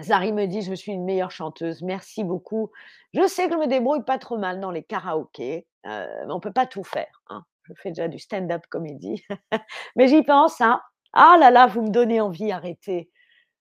Zari 0.00 0.32
me 0.32 0.46
dit, 0.46 0.62
je 0.62 0.74
suis 0.74 0.92
une 0.92 1.04
meilleure 1.04 1.30
chanteuse. 1.30 1.82
Merci 1.82 2.22
beaucoup. 2.22 2.70
Je 3.14 3.26
sais 3.26 3.48
que 3.48 3.54
je 3.54 3.58
me 3.58 3.66
débrouille 3.66 4.04
pas 4.04 4.18
trop 4.18 4.38
mal 4.38 4.60
dans 4.60 4.70
les 4.70 4.84
karaokés, 4.84 5.66
euh, 5.86 6.06
mais 6.26 6.32
on 6.32 6.40
peut 6.40 6.52
pas 6.52 6.66
tout 6.66 6.84
faire. 6.84 7.22
Hein. 7.28 7.42
Je 7.64 7.72
fais 7.82 7.90
déjà 7.90 8.08
du 8.08 8.18
stand-up 8.18 8.62
comédie, 8.70 9.24
mais 9.96 10.08
j'y 10.08 10.22
pense. 10.22 10.60
Hein. 10.60 10.80
Ah 11.12 11.36
là 11.40 11.50
là, 11.50 11.66
vous 11.66 11.82
me 11.82 11.90
donnez 11.90 12.20
envie, 12.20 12.52
arrêtez. 12.52 13.10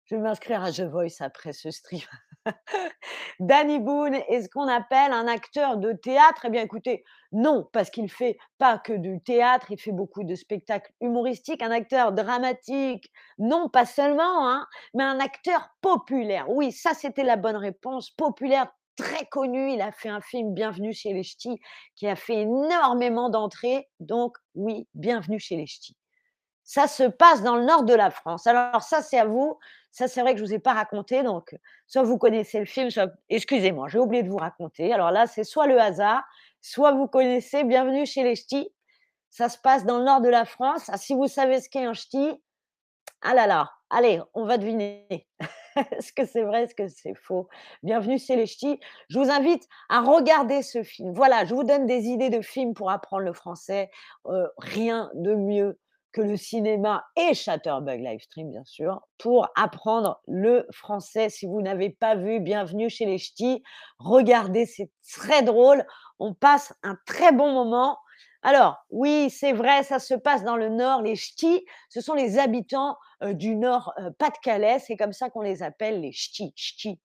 Je 0.07 0.15
vais 0.15 0.21
m'inscrire 0.21 0.63
à 0.63 0.71
The 0.71 0.83
Voice 0.83 1.19
après 1.19 1.51
ce 1.51 1.69
stream. 1.69 1.99
Danny 3.41 3.77
Boone 3.77 4.15
est 4.29 4.43
ce 4.43 4.49
qu'on 4.49 4.69
appelle 4.69 5.11
un 5.11 5.27
acteur 5.27 5.75
de 5.75 5.91
théâtre? 5.91 6.45
Eh 6.45 6.49
bien, 6.49 6.61
écoutez, 6.61 7.03
non, 7.33 7.67
parce 7.73 7.89
qu'il 7.89 8.09
fait 8.09 8.37
pas 8.57 8.79
que 8.79 8.93
du 8.93 9.21
théâtre, 9.21 9.67
il 9.69 9.77
fait 9.77 9.91
beaucoup 9.91 10.23
de 10.23 10.33
spectacles 10.33 10.93
humoristiques. 11.01 11.61
Un 11.61 11.71
acteur 11.71 12.13
dramatique, 12.13 13.11
non, 13.37 13.67
pas 13.67 13.85
seulement, 13.85 14.49
hein, 14.49 14.65
mais 14.93 15.03
un 15.03 15.19
acteur 15.19 15.67
populaire. 15.81 16.49
Oui, 16.49 16.71
ça, 16.71 16.93
c'était 16.93 17.25
la 17.25 17.35
bonne 17.35 17.57
réponse. 17.57 18.09
Populaire, 18.11 18.71
très 18.95 19.25
connu. 19.25 19.73
Il 19.73 19.81
a 19.81 19.91
fait 19.91 20.09
un 20.09 20.21
film 20.21 20.53
Bienvenue 20.53 20.93
chez 20.93 21.11
les 21.11 21.23
Ch'tis 21.23 21.59
qui 21.95 22.07
a 22.07 22.15
fait 22.15 22.43
énormément 22.43 23.29
d'entrées. 23.29 23.89
Donc, 23.99 24.37
oui, 24.55 24.87
Bienvenue 24.93 25.39
chez 25.39 25.57
les 25.57 25.65
Ch'tis. 25.67 25.97
Ça 26.63 26.87
se 26.87 27.03
passe 27.03 27.43
dans 27.43 27.55
le 27.55 27.63
nord 27.63 27.83
de 27.83 27.93
la 27.93 28.09
France. 28.09 28.45
Alors 28.47 28.83
ça, 28.83 29.01
c'est 29.01 29.19
à 29.19 29.25
vous. 29.25 29.57
Ça, 29.91 30.08
c'est 30.08 30.22
vrai 30.22 30.34
que 30.34 30.38
je 30.38 30.44
ne 30.44 30.48
vous 30.48 30.53
ai 30.53 30.60
pas 30.60 30.74
raconté. 30.74 31.24
Donc, 31.24 31.56
soit 31.88 32.03
vous 32.03 32.17
connaissez 32.17 32.60
le 32.60 32.65
film, 32.65 32.89
soit... 32.89 33.12
Excusez-moi, 33.29 33.88
j'ai 33.88 34.00
oublié 34.00 34.24
de 34.24 34.29
vous 34.29 34.38
raconter. 34.38 34.94
Alors 34.94 35.12
là, 35.12 35.27
c'est 35.27 35.44
soit 35.44 35.67
le 35.67 35.79
hasard, 35.79 36.24
soit 36.62 36.91
vous 36.91 37.08
connaissez 37.08 37.63
Bienvenue 37.63 38.06
chez 38.06 38.24
les 38.24 38.36
Ch'tis. 38.36 38.70
Ça 39.29 39.50
se 39.50 39.58
passe 39.58 39.86
dans 39.86 40.00
le 40.00 40.06
nord 40.06 40.22
de 40.22 40.29
la 40.29 40.46
France. 40.46 40.89
Ah, 40.89 40.98
si 40.98 41.13
vous 41.13 41.27
savez 41.27 41.62
ce 41.62 41.70
qu'est 41.70 41.86
un 41.86 41.94
ch'ti, 41.94 42.32
ah 43.22 43.34
là 43.34 43.48
là, 43.48 43.72
allez, 43.89 44.22
on 44.34 44.46
va 44.46 44.58
deviner. 44.58 45.27
est-ce 45.91 46.12
que 46.13 46.25
c'est 46.25 46.44
vrai, 46.44 46.63
est-ce 46.63 46.75
que 46.75 46.88
c'est 46.88 47.13
faux? 47.13 47.48
Bienvenue 47.84 48.17
chez 48.17 48.36
les 48.36 48.46
ch'tis. 48.46 48.79
Je 49.10 49.20
vous 49.20 49.29
invite 49.29 49.67
à 49.89 50.01
regarder 50.01 50.62
ce 50.62 50.84
film. 50.84 51.13
Voilà, 51.13 51.46
je 51.46 51.53
vous 51.53 51.63
donne 51.63 51.86
des 51.86 52.06
idées 52.06 52.29
de 52.29 52.41
films 52.41 52.74
pour 52.74 52.89
apprendre 52.89 53.24
le 53.24 53.34
français. 53.34 53.89
Euh, 54.25 54.48
rien 54.58 55.12
de 55.13 55.36
mieux 55.36 55.79
que 56.17 56.24
le 56.24 56.36
cinéma 56.36 57.05
et 57.15 57.36
Chatterbug 57.36 58.00
Livestream, 58.00 58.50
bien 58.50 58.63
sûr, 58.65 59.01
pour 59.19 59.50
apprendre 59.55 60.19
le 60.27 60.65
français. 60.71 61.29
Si 61.29 61.45
vous 61.45 61.62
n'avez 61.62 61.91
pas 61.91 62.15
vu 62.15 62.39
Bienvenue 62.39 62.89
chez 62.89 63.05
les 63.05 63.19
Ch'tis, 63.19 63.62
regardez, 64.00 64.65
c'est 64.65 64.89
très 65.13 65.43
drôle. 65.43 65.86
On 66.17 66.33
passe 66.33 66.74
un 66.81 66.97
très 67.05 67.31
bon 67.31 67.51
moment. 67.51 68.00
Alors, 68.41 68.77
oui, 68.89 69.29
c'est 69.29 69.53
vrai, 69.53 69.83
ça 69.83 70.00
se 70.00 70.15
passe 70.15 70.43
dans 70.43 70.55
le 70.57 70.69
Nord. 70.69 71.03
Les 71.03 71.15
Ch'tis, 71.15 71.63
ce 71.89 72.01
sont 72.01 72.15
les 72.15 72.39
habitants 72.39 72.97
euh, 73.21 73.33
du 73.33 73.55
Nord 73.55 73.93
euh, 74.00 74.09
Pas-de-Calais. 74.17 74.79
C'est 74.79 74.97
comme 74.97 75.13
ça 75.13 75.29
qu'on 75.29 75.41
les 75.41 75.62
appelle, 75.62 76.01
les 76.01 76.13
Ch'tis. 76.13 76.51
Ch'tis. 76.55 77.00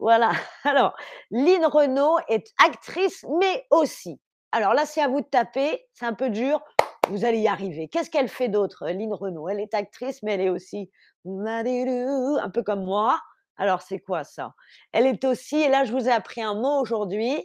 Voilà. 0.00 0.32
Alors, 0.64 0.96
Lynn 1.30 1.64
Renault 1.64 2.18
est 2.26 2.52
actrice, 2.58 3.24
mais 3.38 3.68
aussi. 3.70 4.18
Alors 4.50 4.74
là, 4.74 4.84
c'est 4.84 5.00
à 5.00 5.06
vous 5.06 5.20
de 5.20 5.26
taper. 5.26 5.86
C'est 5.94 6.06
un 6.06 6.12
peu 6.12 6.28
dur 6.28 6.60
vous 7.08 7.24
allez 7.24 7.38
y 7.38 7.48
arriver. 7.48 7.88
Qu'est-ce 7.88 8.10
qu'elle 8.10 8.28
fait 8.28 8.48
d'autre, 8.48 8.88
Lynn 8.88 9.12
Renault? 9.12 9.48
Elle 9.48 9.60
est 9.60 9.74
actrice, 9.74 10.22
mais 10.22 10.34
elle 10.34 10.40
est 10.42 10.48
aussi 10.50 10.90
un 11.24 12.50
peu 12.50 12.62
comme 12.62 12.84
moi. 12.84 13.20
Alors, 13.56 13.82
c'est 13.82 13.98
quoi 13.98 14.24
ça? 14.24 14.54
Elle 14.92 15.06
est 15.06 15.24
aussi, 15.24 15.56
et 15.56 15.68
là, 15.68 15.84
je 15.84 15.92
vous 15.92 16.08
ai 16.08 16.12
appris 16.12 16.42
un 16.42 16.54
mot 16.54 16.80
aujourd'hui. 16.80 17.36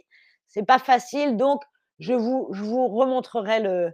C'est 0.46 0.64
pas 0.64 0.78
facile, 0.78 1.36
donc 1.36 1.62
je 1.98 2.14
vous, 2.14 2.46
remontrerai 2.88 3.60
le, 3.60 3.92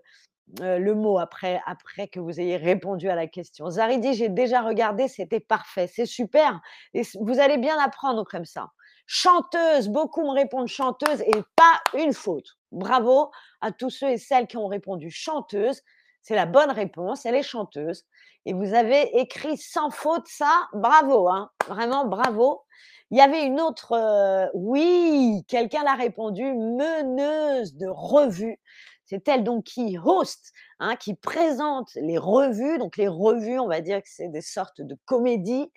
euh, 0.60 0.78
le 0.78 0.94
mot 0.94 1.18
après, 1.18 1.60
après 1.66 2.08
que 2.08 2.20
vous 2.20 2.40
ayez 2.40 2.56
répondu 2.56 3.08
à 3.08 3.14
la 3.14 3.26
question. 3.26 3.68
Zari 3.70 3.98
dit 3.98 4.14
J'ai 4.14 4.28
déjà 4.28 4.62
regardé, 4.62 5.08
c'était 5.08 5.40
parfait. 5.40 5.86
C'est 5.86 6.06
super. 6.06 6.60
Et 6.92 7.02
vous 7.20 7.40
allez 7.40 7.58
bien 7.58 7.78
apprendre 7.78 8.24
comme 8.24 8.44
ça. 8.44 8.68
Chanteuse, 9.06 9.88
beaucoup 9.88 10.22
me 10.22 10.30
répondent 10.30 10.68
chanteuse 10.68 11.20
et 11.22 11.42
pas 11.56 11.98
une 11.98 12.14
faute. 12.14 12.56
Bravo 12.74 13.30
à 13.60 13.72
tous 13.72 13.90
ceux 13.90 14.10
et 14.10 14.18
celles 14.18 14.46
qui 14.46 14.56
ont 14.56 14.66
répondu 14.66 15.10
chanteuse. 15.10 15.82
C'est 16.22 16.34
la 16.34 16.46
bonne 16.46 16.70
réponse, 16.70 17.26
elle 17.26 17.34
est 17.34 17.42
chanteuse. 17.42 18.04
Et 18.46 18.52
vous 18.52 18.74
avez 18.74 19.18
écrit 19.18 19.56
sans 19.56 19.90
faute 19.90 20.26
ça, 20.26 20.68
bravo, 20.72 21.28
hein, 21.28 21.50
vraiment 21.66 22.06
bravo. 22.06 22.62
Il 23.10 23.18
y 23.18 23.20
avait 23.20 23.44
une 23.44 23.60
autre, 23.60 23.92
euh, 23.92 24.46
oui, 24.54 25.44
quelqu'un 25.48 25.84
l'a 25.84 25.94
répondu, 25.94 26.42
meneuse 26.42 27.74
de 27.74 27.86
revue. 27.86 28.58
C'est 29.04 29.28
elle 29.28 29.44
donc 29.44 29.64
qui 29.64 29.98
host, 30.02 30.52
hein, 30.80 30.96
qui 30.96 31.14
présente 31.14 31.90
les 31.94 32.18
revues. 32.18 32.78
Donc 32.78 32.96
les 32.96 33.08
revues, 33.08 33.58
on 33.58 33.68
va 33.68 33.80
dire 33.80 34.02
que 34.02 34.08
c'est 34.08 34.28
des 34.28 34.40
sortes 34.40 34.80
de 34.80 34.96
comédies 35.04 35.70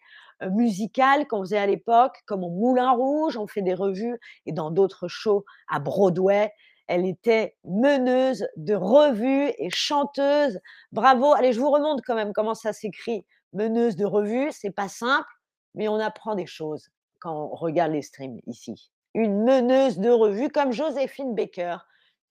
euh, 0.43 0.49
musicales 0.51 1.27
qu'on 1.27 1.41
faisait 1.41 1.57
à 1.57 1.67
l'époque, 1.67 2.17
comme 2.25 2.43
au 2.43 2.49
Moulin 2.49 2.91
Rouge, 2.91 3.37
on 3.37 3.47
fait 3.47 3.61
des 3.61 3.73
revues 3.73 4.17
et 4.45 4.51
dans 4.51 4.71
d'autres 4.71 5.07
shows 5.07 5.45
à 5.67 5.79
Broadway. 5.79 6.53
Elle 6.87 7.05
était 7.05 7.55
meneuse 7.63 8.47
de 8.55 8.75
revue 8.75 9.51
et 9.57 9.69
chanteuse. 9.69 10.59
Bravo. 10.91 11.33
Allez, 11.33 11.53
je 11.53 11.59
vous 11.59 11.71
remonte 11.71 12.01
quand 12.05 12.15
même 12.15 12.33
comment 12.33 12.55
ça 12.55 12.73
s'écrit. 12.73 13.25
Meneuse 13.53 13.95
de 13.95 14.05
revue, 14.05 14.51
c'est 14.51 14.71
pas 14.71 14.89
simple, 14.89 15.27
mais 15.75 15.87
on 15.87 15.99
apprend 15.99 16.35
des 16.35 16.45
choses 16.45 16.89
quand 17.19 17.33
on 17.33 17.55
regarde 17.55 17.91
les 17.91 18.01
streams 18.01 18.39
ici. 18.45 18.91
Une 19.13 19.43
meneuse 19.43 19.99
de 19.99 20.09
revue 20.09 20.49
comme 20.49 20.71
Joséphine 20.71 21.33
Baker, 21.33 21.77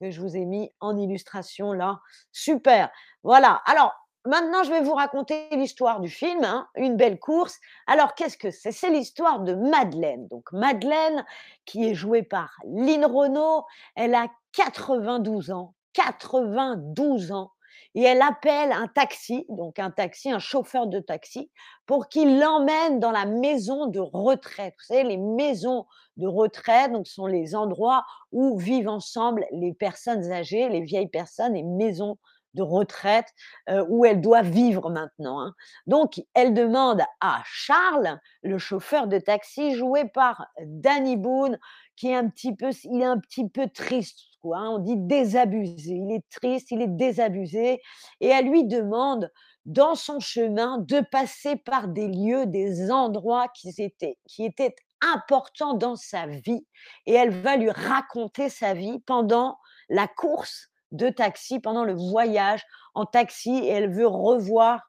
que 0.00 0.10
je 0.10 0.20
vous 0.20 0.36
ai 0.36 0.44
mis 0.44 0.72
en 0.80 0.96
illustration 0.96 1.72
là. 1.72 2.00
Super. 2.32 2.90
Voilà. 3.22 3.62
Alors, 3.66 3.94
maintenant, 4.24 4.62
je 4.62 4.70
vais 4.70 4.82
vous 4.82 4.94
raconter 4.94 5.48
l'histoire 5.52 6.00
du 6.00 6.08
film, 6.08 6.44
hein, 6.44 6.68
Une 6.76 6.96
belle 6.96 7.18
course. 7.18 7.58
Alors, 7.86 8.14
qu'est-ce 8.14 8.36
que 8.36 8.50
c'est? 8.50 8.72
C'est 8.72 8.90
l'histoire 8.90 9.40
de 9.40 9.54
Madeleine. 9.54 10.28
Donc, 10.28 10.52
Madeleine, 10.52 11.24
qui 11.64 11.88
est 11.88 11.94
jouée 11.94 12.22
par 12.22 12.56
Lynn 12.66 13.04
Renault, 13.04 13.64
elle 13.94 14.14
a 14.14 14.28
92 14.56 15.50
ans. 15.50 15.74
92 15.92 17.32
ans. 17.32 17.50
Et 17.94 18.02
elle 18.02 18.20
appelle 18.20 18.72
un 18.72 18.88
taxi, 18.88 19.46
donc 19.48 19.78
un 19.78 19.90
taxi, 19.90 20.30
un 20.30 20.38
chauffeur 20.38 20.86
de 20.86 21.00
taxi, 21.00 21.50
pour 21.86 22.08
qu'il 22.08 22.38
l'emmène 22.38 23.00
dans 23.00 23.10
la 23.10 23.24
maison 23.24 23.86
de 23.86 24.00
retraite. 24.00 24.74
Vous 24.78 24.94
savez, 24.94 25.04
les 25.04 25.16
maisons 25.16 25.86
de 26.16 26.26
retraite, 26.26 26.92
donc, 26.92 27.06
sont 27.06 27.26
les 27.26 27.54
endroits 27.54 28.04
où 28.32 28.58
vivent 28.58 28.88
ensemble 28.88 29.46
les 29.50 29.72
personnes 29.72 30.30
âgées, 30.30 30.68
les 30.68 30.82
vieilles 30.82 31.08
personnes, 31.08 31.54
les 31.54 31.62
maisons 31.62 32.18
de 32.56 32.62
retraite 32.62 33.28
euh, 33.68 33.84
où 33.88 34.04
elle 34.04 34.20
doit 34.20 34.42
vivre 34.42 34.90
maintenant. 34.90 35.40
Hein. 35.40 35.54
Donc, 35.86 36.22
elle 36.34 36.54
demande 36.54 37.02
à 37.20 37.42
Charles, 37.44 38.18
le 38.42 38.58
chauffeur 38.58 39.06
de 39.06 39.18
taxi, 39.18 39.74
joué 39.74 40.06
par 40.06 40.48
Danny 40.64 41.16
Boone, 41.16 41.58
qui 41.96 42.08
est 42.08 42.14
un 42.14 42.28
petit 42.28 42.54
peu, 42.54 42.70
il 42.84 43.00
est 43.00 43.06
un 43.06 43.18
petit 43.18 43.48
peu 43.48 43.68
triste, 43.68 44.18
Hein. 44.54 44.70
On 44.70 44.78
dit 44.78 44.96
désabusé. 44.96 45.94
Il 45.94 46.12
est 46.12 46.28
triste, 46.30 46.70
il 46.70 46.82
est 46.82 46.96
désabusé, 46.96 47.80
et 48.20 48.26
elle 48.28 48.48
lui 48.48 48.64
demande 48.64 49.30
dans 49.64 49.94
son 49.94 50.20
chemin 50.20 50.78
de 50.78 51.00
passer 51.00 51.56
par 51.56 51.88
des 51.88 52.08
lieux, 52.08 52.46
des 52.46 52.90
endroits 52.90 53.48
qui 53.48 53.70
étaient, 53.78 54.18
qui 54.26 54.44
étaient 54.44 54.76
importants 55.00 55.74
dans 55.74 55.96
sa 55.96 56.26
vie, 56.26 56.66
et 57.06 57.14
elle 57.14 57.30
va 57.42 57.56
lui 57.56 57.70
raconter 57.70 58.48
sa 58.48 58.74
vie 58.74 59.00
pendant 59.00 59.58
la 59.88 60.08
course 60.08 60.70
de 60.92 61.08
taxi 61.08 61.60
pendant 61.60 61.84
le 61.84 61.94
voyage 61.94 62.64
en 62.94 63.06
taxi 63.06 63.50
et 63.50 63.68
elle 63.68 63.92
veut 63.92 64.06
revoir 64.06 64.80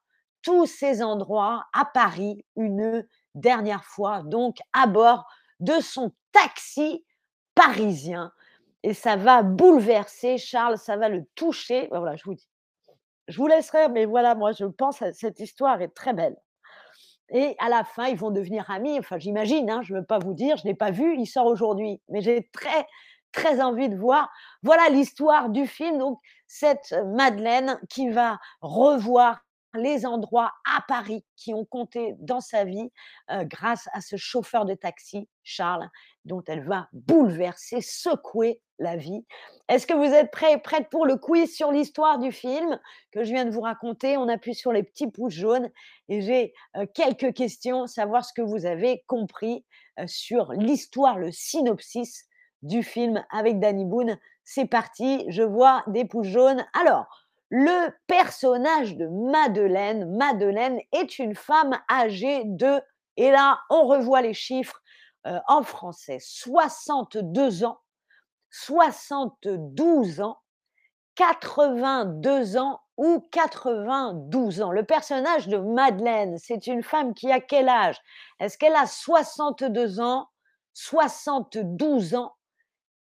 tous 0.41 0.65
ces 0.65 1.01
endroits 1.01 1.65
à 1.73 1.85
Paris 1.85 2.45
une 2.55 3.05
dernière 3.35 3.83
fois, 3.83 4.21
donc 4.23 4.57
à 4.73 4.87
bord 4.87 5.25
de 5.59 5.79
son 5.81 6.11
taxi 6.31 7.05
parisien. 7.55 8.31
Et 8.83 8.93
ça 8.93 9.15
va 9.15 9.43
bouleverser 9.43 10.37
Charles, 10.37 10.77
ça 10.77 10.97
va 10.97 11.09
le 11.09 11.25
toucher. 11.35 11.87
Bah, 11.91 11.99
voilà, 11.99 12.15
je 12.15 12.23
vous 12.25 12.35
dis. 12.35 12.47
Je 13.27 13.37
vous 13.37 13.47
laisserai, 13.47 13.89
mais 13.89 14.05
voilà, 14.05 14.35
moi, 14.35 14.53
je 14.53 14.65
pense 14.65 15.01
à 15.01 15.11
cette 15.11 15.39
histoire 15.39 15.81
est 15.81 15.93
très 15.93 16.13
belle 16.13 16.37
et 17.29 17.55
à 17.59 17.69
la 17.69 17.83
fin, 17.83 18.07
ils 18.07 18.17
vont 18.17 18.31
devenir 18.31 18.69
amis. 18.71 18.97
Enfin, 18.99 19.17
j'imagine, 19.17 19.69
hein, 19.69 19.81
je 19.83 19.93
ne 19.93 19.99
veux 19.99 20.05
pas 20.05 20.19
vous 20.19 20.33
dire, 20.33 20.57
je 20.57 20.63
ne 20.63 20.69
l'ai 20.69 20.75
pas 20.77 20.91
vu, 20.91 21.17
il 21.17 21.25
sort 21.25 21.45
aujourd'hui, 21.45 22.01
mais 22.09 22.21
j'ai 22.21 22.49
très, 22.53 22.87
très 23.31 23.61
envie 23.61 23.89
de 23.89 23.97
voir. 23.97 24.31
Voilà 24.63 24.89
l'histoire 24.89 25.49
du 25.49 25.67
film. 25.67 25.97
Donc, 25.97 26.19
cette 26.47 26.95
Madeleine 27.05 27.79
qui 27.89 28.09
va 28.09 28.39
revoir 28.61 29.41
les 29.73 30.05
endroits 30.05 30.51
à 30.65 30.81
Paris 30.87 31.23
qui 31.35 31.53
ont 31.53 31.65
compté 31.65 32.15
dans 32.19 32.41
sa 32.41 32.63
vie 32.63 32.91
euh, 33.31 33.43
grâce 33.43 33.87
à 33.93 34.01
ce 34.01 34.15
chauffeur 34.15 34.65
de 34.65 34.73
taxi, 34.73 35.27
Charles, 35.43 35.89
dont 36.25 36.43
elle 36.47 36.65
va 36.65 36.87
bouleverser, 36.93 37.81
secouer 37.81 38.61
la 38.79 38.95
vie. 38.95 39.25
Est-ce 39.69 39.87
que 39.87 39.93
vous 39.93 40.13
êtes 40.13 40.31
prêts 40.31 40.59
prête 40.59 40.89
pour 40.89 41.05
le 41.05 41.17
quiz 41.17 41.53
sur 41.53 41.71
l'histoire 41.71 42.19
du 42.19 42.31
film 42.31 42.79
que 43.11 43.23
je 43.23 43.33
viens 43.33 43.45
de 43.45 43.51
vous 43.51 43.61
raconter? 43.61 44.17
On 44.17 44.27
appuie 44.27 44.55
sur 44.55 44.71
les 44.71 44.83
petits 44.83 45.09
pouces 45.09 45.33
jaunes 45.33 45.69
et 46.09 46.21
j'ai 46.21 46.53
euh, 46.75 46.85
quelques 46.93 47.33
questions, 47.33 47.87
savoir 47.87 48.23
ce 48.23 48.33
que 48.33 48.41
vous 48.41 48.65
avez 48.65 49.03
compris 49.07 49.65
euh, 49.99 50.05
sur 50.07 50.53
l'histoire, 50.53 51.17
le 51.17 51.31
synopsis 51.31 52.25
du 52.61 52.83
film 52.83 53.23
avec 53.31 53.59
Danny 53.59 53.85
Boone. 53.85 54.17
C'est 54.43 54.67
parti, 54.67 55.25
je 55.29 55.43
vois 55.43 55.83
des 55.87 56.05
pouces 56.05 56.27
jaunes. 56.27 56.65
Alors, 56.79 57.26
le 57.49 57.89
personnage 58.07 58.95
de 58.97 59.07
Madeleine, 59.07 60.15
Madeleine 60.17 60.79
est 60.91 61.19
une 61.19 61.35
femme 61.35 61.79
âgée 61.89 62.43
de, 62.45 62.81
et 63.15 63.31
là 63.31 63.59
on 63.69 63.87
revoit 63.87 64.21
les 64.21 64.33
chiffres 64.33 64.81
euh, 65.25 65.39
en 65.47 65.63
français, 65.63 66.17
62 66.21 67.63
ans, 67.63 67.79
72 68.51 70.21
ans, 70.21 70.37
82 71.15 72.57
ans 72.57 72.79
ou 72.97 73.27
92 73.31 74.61
ans. 74.61 74.71
Le 74.71 74.83
personnage 74.83 75.47
de 75.47 75.57
Madeleine, 75.57 76.37
c'est 76.37 76.67
une 76.67 76.83
femme 76.83 77.13
qui 77.13 77.31
a 77.31 77.39
quel 77.39 77.69
âge? 77.69 77.97
Est-ce 78.39 78.57
qu'elle 78.57 78.75
a 78.75 78.85
62 78.85 79.99
ans, 79.99 80.27
72 80.73 82.15
ans 82.15 82.36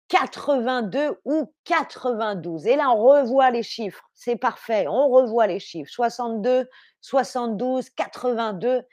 82 0.10 1.20
ou 1.26 1.54
92. 1.66 2.68
Et 2.68 2.76
là, 2.76 2.92
on 2.92 3.04
revoit 3.04 3.52
les 3.52 3.64
chiffres. 3.64 4.04
C'est 4.14 4.36
parfait. 4.36 4.86
On 4.88 5.10
revoit 5.10 5.48
les 5.48 5.60
chiffres. 5.60 5.92
62, 5.92 6.68
72, 7.02 7.90
82, 7.90 8.84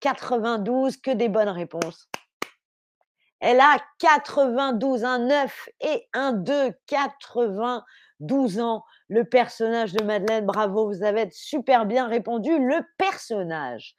92. 0.00 0.96
Que 0.96 1.10
des 1.10 1.28
bonnes 1.28 1.48
réponses. 1.48 2.08
Elle 3.40 3.60
a 3.60 3.78
92, 3.98 5.04
un 5.04 5.18
9 5.18 5.68
et 5.80 6.08
un 6.12 6.32
2, 6.32 6.72
92 6.86 8.60
ans. 8.60 8.84
Le 9.08 9.24
personnage 9.24 9.94
de 9.94 10.04
Madeleine, 10.04 10.44
bravo, 10.44 10.86
vous 10.86 11.02
avez 11.02 11.28
super 11.32 11.86
bien 11.86 12.06
répondu. 12.06 12.50
Le 12.58 12.84
personnage 12.98 13.94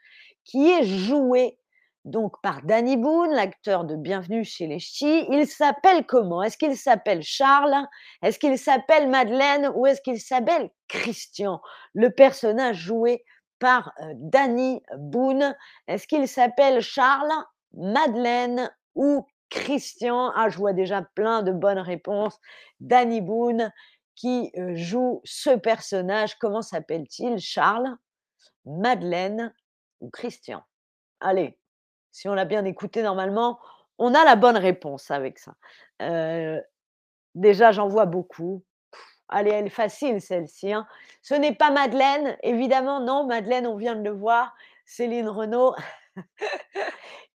qui 0.46 0.70
est 0.70 0.86
joué 0.86 1.58
donc 2.06 2.42
par 2.42 2.62
Danny 2.64 2.98
Boone, 2.98 3.32
l'acteur 3.32 3.86
de 3.86 3.96
Bienvenue 3.96 4.44
chez 4.44 4.68
les 4.68 4.80
Ch'tis. 4.80 5.28
Il 5.30 5.48
s'appelle 5.48 6.06
comment? 6.06 6.42
Est-ce 6.42 6.58
qu'il 6.58 6.76
s'appelle 6.76 7.22
Charles? 7.22 7.88
Est-ce 8.24 8.40
qu'il 8.40 8.58
s'appelle 8.58 9.08
Madeleine? 9.10 9.72
Ou 9.76 9.86
est-ce 9.86 10.02
qu'il 10.02 10.20
s'appelle 10.20 10.72
Christian? 10.88 11.62
Le 11.94 12.10
personnage 12.10 12.78
joué 12.78 13.24
par 13.60 13.94
euh, 14.02 14.14
Danny 14.16 14.82
Boone. 14.98 15.56
Est-ce 15.88 16.08
qu'il 16.08 16.28
s'appelle 16.28 16.82
Charles, 16.82 17.32
Madeleine 17.74 18.72
ou 18.96 19.26
Christian? 19.50 20.32
Ah, 20.36 20.50
je 20.50 20.58
vois 20.58 20.74
déjà 20.74 21.04
plein 21.16 21.44
de 21.44 21.52
bonnes 21.52 21.80
réponses. 21.80 22.38
Danny 22.80 23.22
Boone 23.22 23.72
qui 24.16 24.52
euh, 24.58 24.72
joue 24.76 25.22
ce 25.24 25.52
personnage. 25.52 26.36
Comment 26.40 26.64
s'appelle-t-il? 26.64 27.38
Charles, 27.40 27.96
Madeleine 28.66 29.54
ou 30.00 30.10
Christian? 30.10 30.64
Allez, 31.20 31.60
si 32.12 32.28
on 32.28 32.34
l'a 32.34 32.46
bien 32.46 32.66
écouté 32.66 33.02
normalement, 33.04 33.60
on 33.98 34.14
a 34.14 34.24
la 34.26 34.36
bonne 34.36 34.58
réponse 34.58 35.12
avec 35.12 35.40
ça. 35.40 35.54
déjà, 37.36 37.72
j'en 37.72 37.88
vois 37.88 38.06
beaucoup. 38.06 38.64
allez, 39.30 39.52
elle 39.52 39.68
est 39.68 39.70
facile 39.70 40.22
celle-ci. 40.22 40.74
Hein. 40.74 40.88
Ce 41.22 41.34
n'est 41.34 41.56
pas 41.56 41.72
Madeleine, 41.72 42.38
évidemment, 42.44 43.00
non, 43.00 43.26
Madeleine, 43.26 43.68
on 43.68 43.78
vient 43.78 43.96
de 43.96 44.04
le 44.04 44.12
voir. 44.12 44.54
Céline 44.86 45.30
Renaud. 45.30 45.74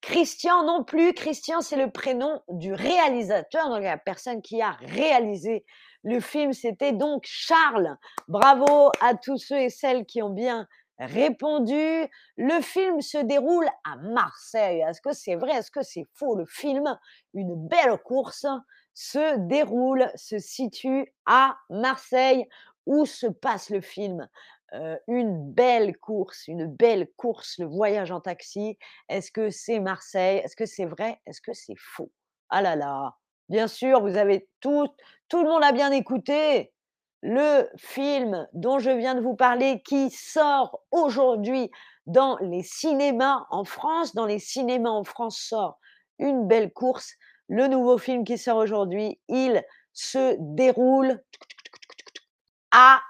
Christian 0.02 0.64
non 0.64 0.84
plus. 0.84 1.14
Christian, 1.14 1.60
c'est 1.60 1.76
le 1.76 1.90
prénom 1.90 2.42
du 2.48 2.72
réalisateur, 2.72 3.68
donc 3.68 3.82
la 3.82 3.96
personne 3.98 4.42
qui 4.42 4.60
a 4.60 4.72
réalisé 4.80 5.64
le 6.02 6.20
film. 6.20 6.52
C'était 6.52 6.92
donc 6.92 7.24
Charles. 7.26 7.96
Bravo 8.28 8.90
à 9.00 9.14
tous 9.14 9.38
ceux 9.38 9.60
et 9.60 9.70
celles 9.70 10.04
qui 10.04 10.22
ont 10.22 10.30
bien 10.30 10.68
répondu. 10.98 12.06
Le 12.36 12.60
film 12.62 13.00
se 13.00 13.18
déroule 13.18 13.68
à 13.84 13.96
Marseille. 13.96 14.80
Est-ce 14.80 15.00
que 15.00 15.12
c'est 15.12 15.36
vrai? 15.36 15.52
Est-ce 15.52 15.70
que 15.70 15.82
c'est 15.82 16.06
faux? 16.14 16.36
Le 16.36 16.46
film, 16.46 16.98
une 17.34 17.54
belle 17.54 17.98
course, 17.98 18.46
se 18.94 19.36
déroule, 19.46 20.10
se 20.14 20.38
situe 20.38 21.12
à 21.26 21.56
Marseille. 21.70 22.46
Où 22.86 23.04
se 23.04 23.26
passe 23.26 23.70
le 23.70 23.80
film? 23.80 24.28
Euh, 24.72 24.96
une 25.08 25.52
belle 25.52 25.96
course, 25.96 26.48
une 26.48 26.66
belle 26.66 27.08
course, 27.16 27.58
le 27.58 27.66
voyage 27.66 28.10
en 28.10 28.20
taxi. 28.20 28.78
Est-ce 29.08 29.30
que 29.30 29.50
c'est 29.50 29.80
Marseille? 29.80 30.38
Est-ce 30.38 30.56
que 30.56 30.66
c'est 30.66 30.86
vrai? 30.86 31.20
Est-ce 31.26 31.40
que 31.40 31.52
c'est 31.52 31.76
faux? 31.78 32.10
Ah 32.48 32.62
là 32.62 32.76
là 32.76 33.16
Bien 33.48 33.68
sûr, 33.68 34.00
vous 34.00 34.16
avez 34.16 34.48
tout, 34.60 34.88
tout 35.28 35.42
le 35.42 35.48
monde 35.48 35.62
a 35.62 35.72
bien 35.72 35.92
écouté 35.92 36.72
le 37.26 37.68
film 37.76 38.46
dont 38.52 38.78
je 38.78 38.90
viens 38.90 39.16
de 39.16 39.20
vous 39.20 39.34
parler 39.34 39.82
qui 39.84 40.10
sort 40.10 40.80
aujourd'hui 40.92 41.72
dans 42.06 42.36
les 42.38 42.62
cinémas 42.62 43.46
en 43.50 43.64
France. 43.64 44.14
Dans 44.14 44.26
les 44.26 44.38
cinémas 44.38 44.90
en 44.90 45.02
France 45.02 45.36
sort 45.36 45.80
une 46.20 46.46
belle 46.46 46.72
course. 46.72 47.14
Le 47.48 47.66
nouveau 47.66 47.98
film 47.98 48.24
qui 48.24 48.38
sort 48.38 48.58
aujourd'hui, 48.58 49.18
il 49.28 49.64
se 49.92 50.36
déroule 50.38 51.20
à 52.70 53.00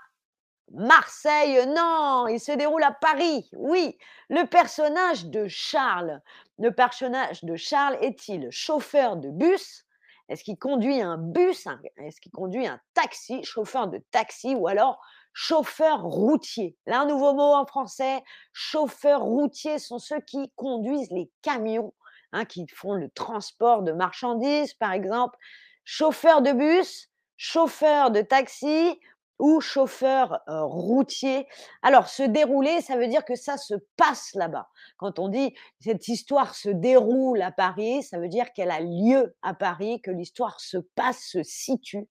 Marseille. 0.72 1.66
Non, 1.66 2.26
il 2.26 2.40
se 2.40 2.52
déroule 2.52 2.84
à 2.84 2.92
Paris. 2.92 3.50
Oui, 3.54 3.98
le 4.30 4.44
personnage 4.44 5.26
de 5.26 5.46
Charles. 5.46 6.22
Le 6.58 6.70
personnage 6.70 7.44
de 7.44 7.54
Charles 7.54 7.98
est-il 8.00 8.50
chauffeur 8.50 9.16
de 9.16 9.28
bus 9.28 9.85
est-ce 10.28 10.42
qu'il 10.42 10.58
conduit 10.58 11.00
un 11.00 11.18
bus 11.18 11.66
Est-ce 11.96 12.20
qu'il 12.20 12.32
conduit 12.32 12.66
un 12.66 12.80
taxi, 12.94 13.44
chauffeur 13.44 13.88
de 13.88 13.98
taxi 14.10 14.54
ou 14.54 14.66
alors 14.66 15.00
chauffeur 15.32 16.02
routier? 16.02 16.76
Là, 16.86 17.02
un 17.02 17.06
nouveau 17.06 17.32
mot 17.34 17.54
en 17.54 17.64
français. 17.66 18.22
Chauffeur 18.52 19.22
routier 19.22 19.78
sont 19.78 19.98
ceux 19.98 20.20
qui 20.20 20.50
conduisent 20.56 21.10
les 21.12 21.30
camions, 21.42 21.94
hein, 22.32 22.44
qui 22.44 22.66
font 22.68 22.94
le 22.94 23.08
transport 23.10 23.82
de 23.82 23.92
marchandises, 23.92 24.74
par 24.74 24.92
exemple. 24.92 25.38
Chauffeur 25.84 26.42
de 26.42 26.52
bus, 26.52 27.08
chauffeur 27.36 28.10
de 28.10 28.20
taxi 28.20 28.98
ou 29.38 29.60
chauffeur 29.60 30.40
routier. 30.46 31.46
Alors, 31.82 32.08
se 32.08 32.22
dérouler, 32.22 32.80
ça 32.80 32.96
veut 32.96 33.08
dire 33.08 33.24
que 33.24 33.34
ça 33.34 33.56
se 33.56 33.74
passe 33.96 34.32
là-bas. 34.34 34.68
Quand 34.96 35.18
on 35.18 35.28
dit 35.28 35.54
cette 35.80 36.08
histoire 36.08 36.54
se 36.54 36.68
déroule 36.68 37.42
à 37.42 37.52
Paris, 37.52 38.02
ça 38.02 38.18
veut 38.18 38.28
dire 38.28 38.52
qu'elle 38.52 38.70
a 38.70 38.80
lieu 38.80 39.34
à 39.42 39.54
Paris, 39.54 40.00
que 40.00 40.10
l'histoire 40.10 40.60
se 40.60 40.78
passe, 40.78 41.20
se 41.20 41.42
situe 41.42 42.08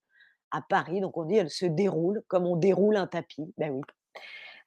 à 0.51 0.61
Paris. 0.61 1.01
Donc, 1.01 1.17
on 1.17 1.23
dit 1.23 1.37
elle 1.37 1.49
se 1.49 1.65
déroule 1.65 2.23
comme 2.27 2.45
on 2.45 2.55
déroule 2.55 2.97
un 2.97 3.07
tapis. 3.07 3.53
Ben 3.57 3.71
oui. 3.71 3.81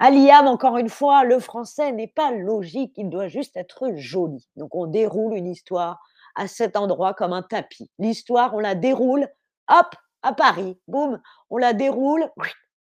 À 0.01 0.11
l'IAM, 0.11 0.47
encore 0.47 0.77
une 0.77 0.89
fois, 0.89 1.25
le 1.25 1.41
français 1.41 1.91
n'est 1.91 2.07
pas 2.07 2.31
logique, 2.31 2.93
il 2.97 3.11
doit 3.11 3.27
juste 3.27 3.57
être 3.57 3.91
joli. 3.97 4.49
Donc, 4.55 4.75
on 4.77 4.87
déroule 4.87 5.35
une 5.35 5.49
histoire 5.49 6.01
à 6.37 6.47
cet 6.47 6.77
endroit 6.77 7.15
comme 7.15 7.33
un 7.33 7.43
tapis. 7.43 7.91
L'histoire, 7.99 8.55
on 8.55 8.61
la 8.61 8.77
déroule, 8.77 9.29
hop, 9.69 9.97
Paris, 10.33 10.79
boum, 10.87 11.21
on 11.51 11.57
la 11.57 11.73
déroule 11.73 12.31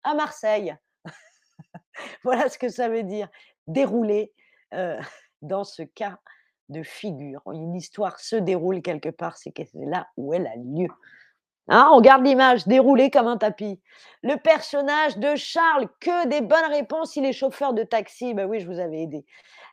à 0.04 0.14
Marseille. 0.14 0.74
voilà 2.24 2.48
ce 2.48 2.58
que 2.58 2.68
ça 2.68 2.88
veut 2.88 3.02
dire, 3.02 3.28
dérouler 3.66 4.32
euh, 4.74 5.00
dans 5.42 5.64
ce 5.64 5.82
cas 5.82 6.18
de 6.68 6.82
figure. 6.82 7.42
Une 7.46 7.74
histoire 7.74 8.20
se 8.20 8.36
déroule 8.36 8.82
quelque 8.82 9.08
part, 9.08 9.36
c'est 9.38 9.52
là 9.74 10.08
où 10.16 10.34
elle 10.34 10.46
a 10.46 10.56
lieu. 10.56 10.88
Hein, 11.68 11.90
on 11.92 12.00
garde 12.00 12.24
l'image, 12.24 12.66
déroulée 12.66 13.10
comme 13.10 13.26
un 13.26 13.36
tapis. 13.36 13.80
Le 14.22 14.36
personnage 14.36 15.18
de 15.18 15.36
Charles, 15.36 15.86
que 16.00 16.26
des 16.26 16.40
bonnes 16.40 16.70
réponses, 16.70 17.14
il 17.16 17.26
est 17.26 17.32
chauffeur 17.32 17.74
de 17.74 17.82
taxi. 17.82 18.32
Ben 18.32 18.48
oui, 18.48 18.60
je 18.60 18.66
vous 18.66 18.78
avais 18.78 19.02
aidé. 19.02 19.26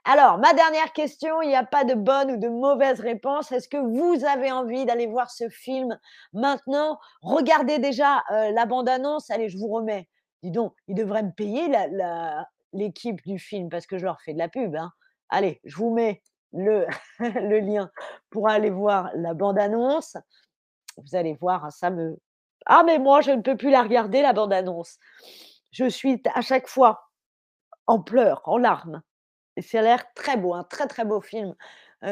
Alors, 0.04 0.38
ma 0.38 0.54
dernière 0.54 0.92
question, 0.94 1.42
il 1.42 1.48
n'y 1.48 1.56
a 1.56 1.64
pas 1.64 1.84
de 1.84 1.96
bonne 1.96 2.32
ou 2.32 2.38
de 2.38 2.50
mauvaise 2.50 3.00
réponse. 3.00 3.52
Est-ce 3.52 3.70
que 3.70 3.78
vous 3.78 4.26
avez 4.26 4.52
envie 4.52 4.86
d'aller 4.86 5.08
voir 5.08 5.32
ce 5.32 5.50
film 5.50 5.98
maintenant? 6.34 7.00
Regardez 7.22 7.80
déjà 7.80 8.24
euh, 8.32 8.52
la 8.52 8.66
bande-annonce. 8.66 9.32
Allez, 9.32 9.50
je 9.50 9.58
vous 9.58 9.70
remets. 9.70 10.08
Dis 10.44 10.52
donc, 10.52 10.76
ils 10.88 10.96
devraient 10.96 11.24
me 11.24 11.32
payer 11.32 11.72
l'équipe 12.74 13.22
du 13.26 13.40
film 13.40 13.70
parce 13.70 13.88
que 13.88 13.98
je 13.98 14.04
leur 14.06 14.22
fais 14.22 14.34
de 14.34 14.38
la 14.38 14.50
pub. 14.50 14.76
Hein. 14.76 14.92
Allez, 15.30 15.60
je 15.64 15.76
vous 15.76 15.92
mets 15.92 16.22
le, 16.54 16.86
le 17.20 17.60
lien 17.60 17.90
pour 18.30 18.50
aller 18.50 18.70
voir 18.70 19.10
la 19.16 19.34
bande-annonce 19.34 20.18
vous 20.98 21.16
allez 21.16 21.34
voir, 21.36 21.66
hein, 21.66 21.72
ça 21.72 21.90
me 21.90 22.18
Ah 22.66 22.84
mais 22.86 23.00
moi, 23.00 23.22
je 23.22 23.32
ne 23.32 23.42
peux 23.42 23.58
plus 23.58 23.70
la 23.72 23.84
regarder 23.84 24.22
la 24.22 24.34
bande 24.34 24.54
annonce. 24.54 24.98
Je 25.72 25.86
suis 25.90 26.22
à 26.34 26.42
chaque 26.42 26.68
fois 26.68 27.10
en 27.88 28.02
pleurs, 28.02 28.42
en 28.46 28.58
larmes 28.58 29.02
et 29.58 29.62
ça 29.64 29.80
a 29.80 29.84
l'air 29.84 30.06
très 30.16 30.38
beau, 30.38 30.54
un 30.54 30.64
très, 30.64 30.88
très 30.88 31.06
beau 31.06 31.22
film, 31.22 31.56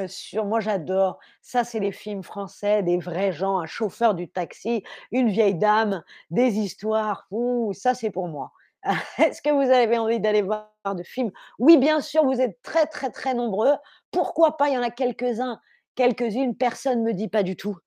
sur 0.08 0.46
moi 0.46 0.60
j'adore, 0.60 1.19
ça 1.41 1.63
c'est 1.63 1.80
les 1.80 1.91
films 1.91 2.24
français, 2.24 2.84
des 2.84 2.98
vrais 2.98 3.32
gens, 3.34 3.60
un 3.60 3.65
chauffeur 3.67 4.15
du 4.15 4.30
taxi, 4.30 4.84
une 5.12 5.30
vieille 5.30 5.56
dame, 5.56 6.04
des 6.32 6.58
histoires, 6.60 7.28
ouh, 7.32 7.74
ça 7.74 7.93
c'est 7.93 8.12
pour 8.12 8.28
moi. 8.28 8.52
Est-ce 9.19 9.41
que 9.41 9.50
vous 9.52 9.72
avez 9.72 9.98
envie 9.98 10.19
d'aller 10.19 10.41
voir 10.41 10.69
de 10.96 11.04
films? 11.04 11.32
Oui, 11.60 11.78
bien 11.78 12.02
sûr, 12.02 12.26
vous 12.26 12.41
êtes 12.41 12.62
très, 12.63 12.86
très, 12.88 13.10
très 13.12 13.34
nombreux. 13.34 13.74
Pourquoi 14.12 14.58
pas? 14.58 14.69
Il 14.69 14.74
y 14.76 14.78
en 14.78 14.84
a 14.84 14.89
quelques-uns, 14.91 15.60
quelques-unes, 15.96 16.56
personne 16.58 17.04
me 17.04 17.13
dit 17.13 17.30
pas 17.30 17.43
du 17.43 17.56
tout. 17.56 17.78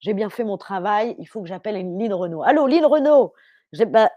J'ai 0.00 0.14
bien 0.14 0.30
fait 0.30 0.44
mon 0.44 0.58
travail, 0.58 1.16
il 1.18 1.26
faut 1.26 1.42
que 1.42 1.48
j'appelle 1.48 1.76
une 1.76 2.12
Renaud. 2.12 2.42
Allô 2.42 2.66
Lynn 2.66 2.84
Renaud? 2.84 3.32
J'ai 3.72 3.86
bah, 3.86 4.10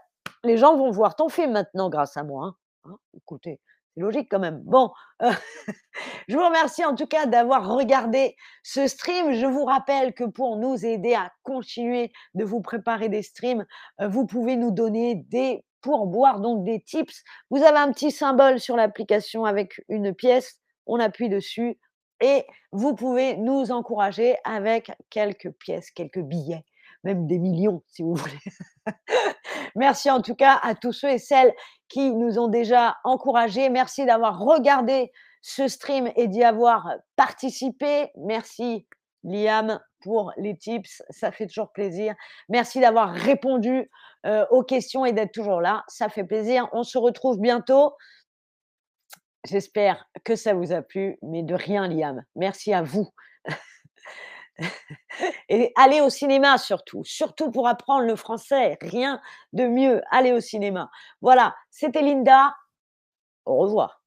les 0.44 0.56
gens 0.56 0.76
vont 0.76 0.90
voir 0.90 1.16
ton 1.16 1.28
film 1.28 1.52
maintenant 1.52 1.90
grâce 1.90 2.16
à 2.16 2.22
moi, 2.22 2.46
hein, 2.46 2.56
hein, 2.84 2.96
écoutez, 3.14 3.60
c'est 3.94 4.00
logique 4.00 4.28
quand 4.30 4.38
même. 4.38 4.60
Bon, 4.64 4.92
je 6.28 6.36
vous 6.36 6.44
remercie 6.44 6.84
en 6.84 6.94
tout 6.94 7.06
cas 7.06 7.26
d'avoir 7.26 7.68
regardé 7.68 8.36
ce 8.62 8.86
stream. 8.86 9.32
Je 9.32 9.46
vous 9.46 9.64
rappelle 9.64 10.14
que 10.14 10.24
pour 10.24 10.56
nous 10.56 10.84
aider 10.84 11.14
à 11.14 11.32
continuer 11.42 12.12
de 12.34 12.44
vous 12.44 12.60
préparer 12.60 13.08
des 13.08 13.22
streams, 13.22 13.66
heu, 14.00 14.06
vous 14.06 14.26
pouvez 14.26 14.56
nous 14.56 14.70
donner 14.70 15.16
des 15.16 15.64
pourboires, 15.80 16.40
donc 16.40 16.64
des 16.64 16.80
tips. 16.80 17.22
Vous 17.50 17.62
avez 17.62 17.78
un 17.78 17.92
petit 17.92 18.10
symbole 18.10 18.60
sur 18.60 18.76
l'application 18.76 19.44
avec 19.44 19.80
une 19.88 20.14
pièce, 20.14 20.58
on 20.86 21.00
appuie 21.00 21.28
dessus 21.28 21.78
et 22.20 22.44
vous 22.72 22.94
pouvez 22.94 23.36
nous 23.36 23.72
encourager 23.72 24.36
avec 24.44 24.92
quelques 25.10 25.50
pièces, 25.52 25.90
quelques 25.90 26.20
billets, 26.20 26.64
même 27.04 27.26
des 27.26 27.38
millions 27.38 27.82
si 27.88 28.02
vous 28.02 28.14
voulez. 28.14 28.38
Merci 29.76 30.10
en 30.10 30.20
tout 30.20 30.34
cas 30.34 30.58
à 30.62 30.74
tous 30.74 30.92
ceux 30.92 31.10
et 31.10 31.18
celles 31.18 31.52
qui 31.88 32.12
nous 32.12 32.38
ont 32.38 32.48
déjà 32.48 32.96
encouragés. 33.04 33.68
Merci 33.68 34.04
d'avoir 34.04 34.38
regardé 34.38 35.12
ce 35.42 35.68
stream 35.68 36.10
et 36.16 36.28
d'y 36.28 36.44
avoir 36.44 36.88
participé. 37.16 38.10
Merci 38.16 38.86
Liam 39.24 39.80
pour 40.02 40.32
les 40.36 40.56
tips, 40.56 41.02
ça 41.10 41.30
fait 41.30 41.46
toujours 41.46 41.72
plaisir. 41.72 42.14
Merci 42.48 42.80
d'avoir 42.80 43.10
répondu, 43.10 43.90
heu, 44.26 44.46
aux 44.50 44.62
questions 44.62 45.04
et 45.04 45.12
d'être 45.12 45.32
toujours 45.32 45.60
là, 45.60 45.84
ça 45.88 46.08
fait 46.08 46.24
plaisir. 46.24 46.68
On 46.72 46.82
se 46.82 46.98
retrouve 46.98 47.38
bientôt. 47.38 47.92
J'espère 49.48 50.06
que 50.24 50.36
ça 50.36 50.54
vous 50.54 50.72
a 50.72 50.82
plu, 50.82 51.18
mais 51.22 51.42
de 51.42 51.54
rien 51.54 51.88
Liam. 51.88 52.22
Merci 52.36 52.72
à 52.72 52.82
vous. 52.82 53.08
Et 55.48 55.72
allez 55.76 56.00
au 56.00 56.10
cinéma 56.10 56.58
surtout, 56.58 57.02
surtout 57.04 57.50
pour 57.50 57.66
apprendre 57.66 58.04
le 58.04 58.16
français, 58.16 58.76
rien 58.82 59.20
de 59.52 59.66
mieux, 59.66 60.02
allez 60.10 60.32
au 60.32 60.40
cinéma. 60.40 60.90
Voilà, 61.22 61.54
c'était 61.70 62.02
Linda, 62.02 62.54
au 63.46 63.56
revoir. 63.56 63.99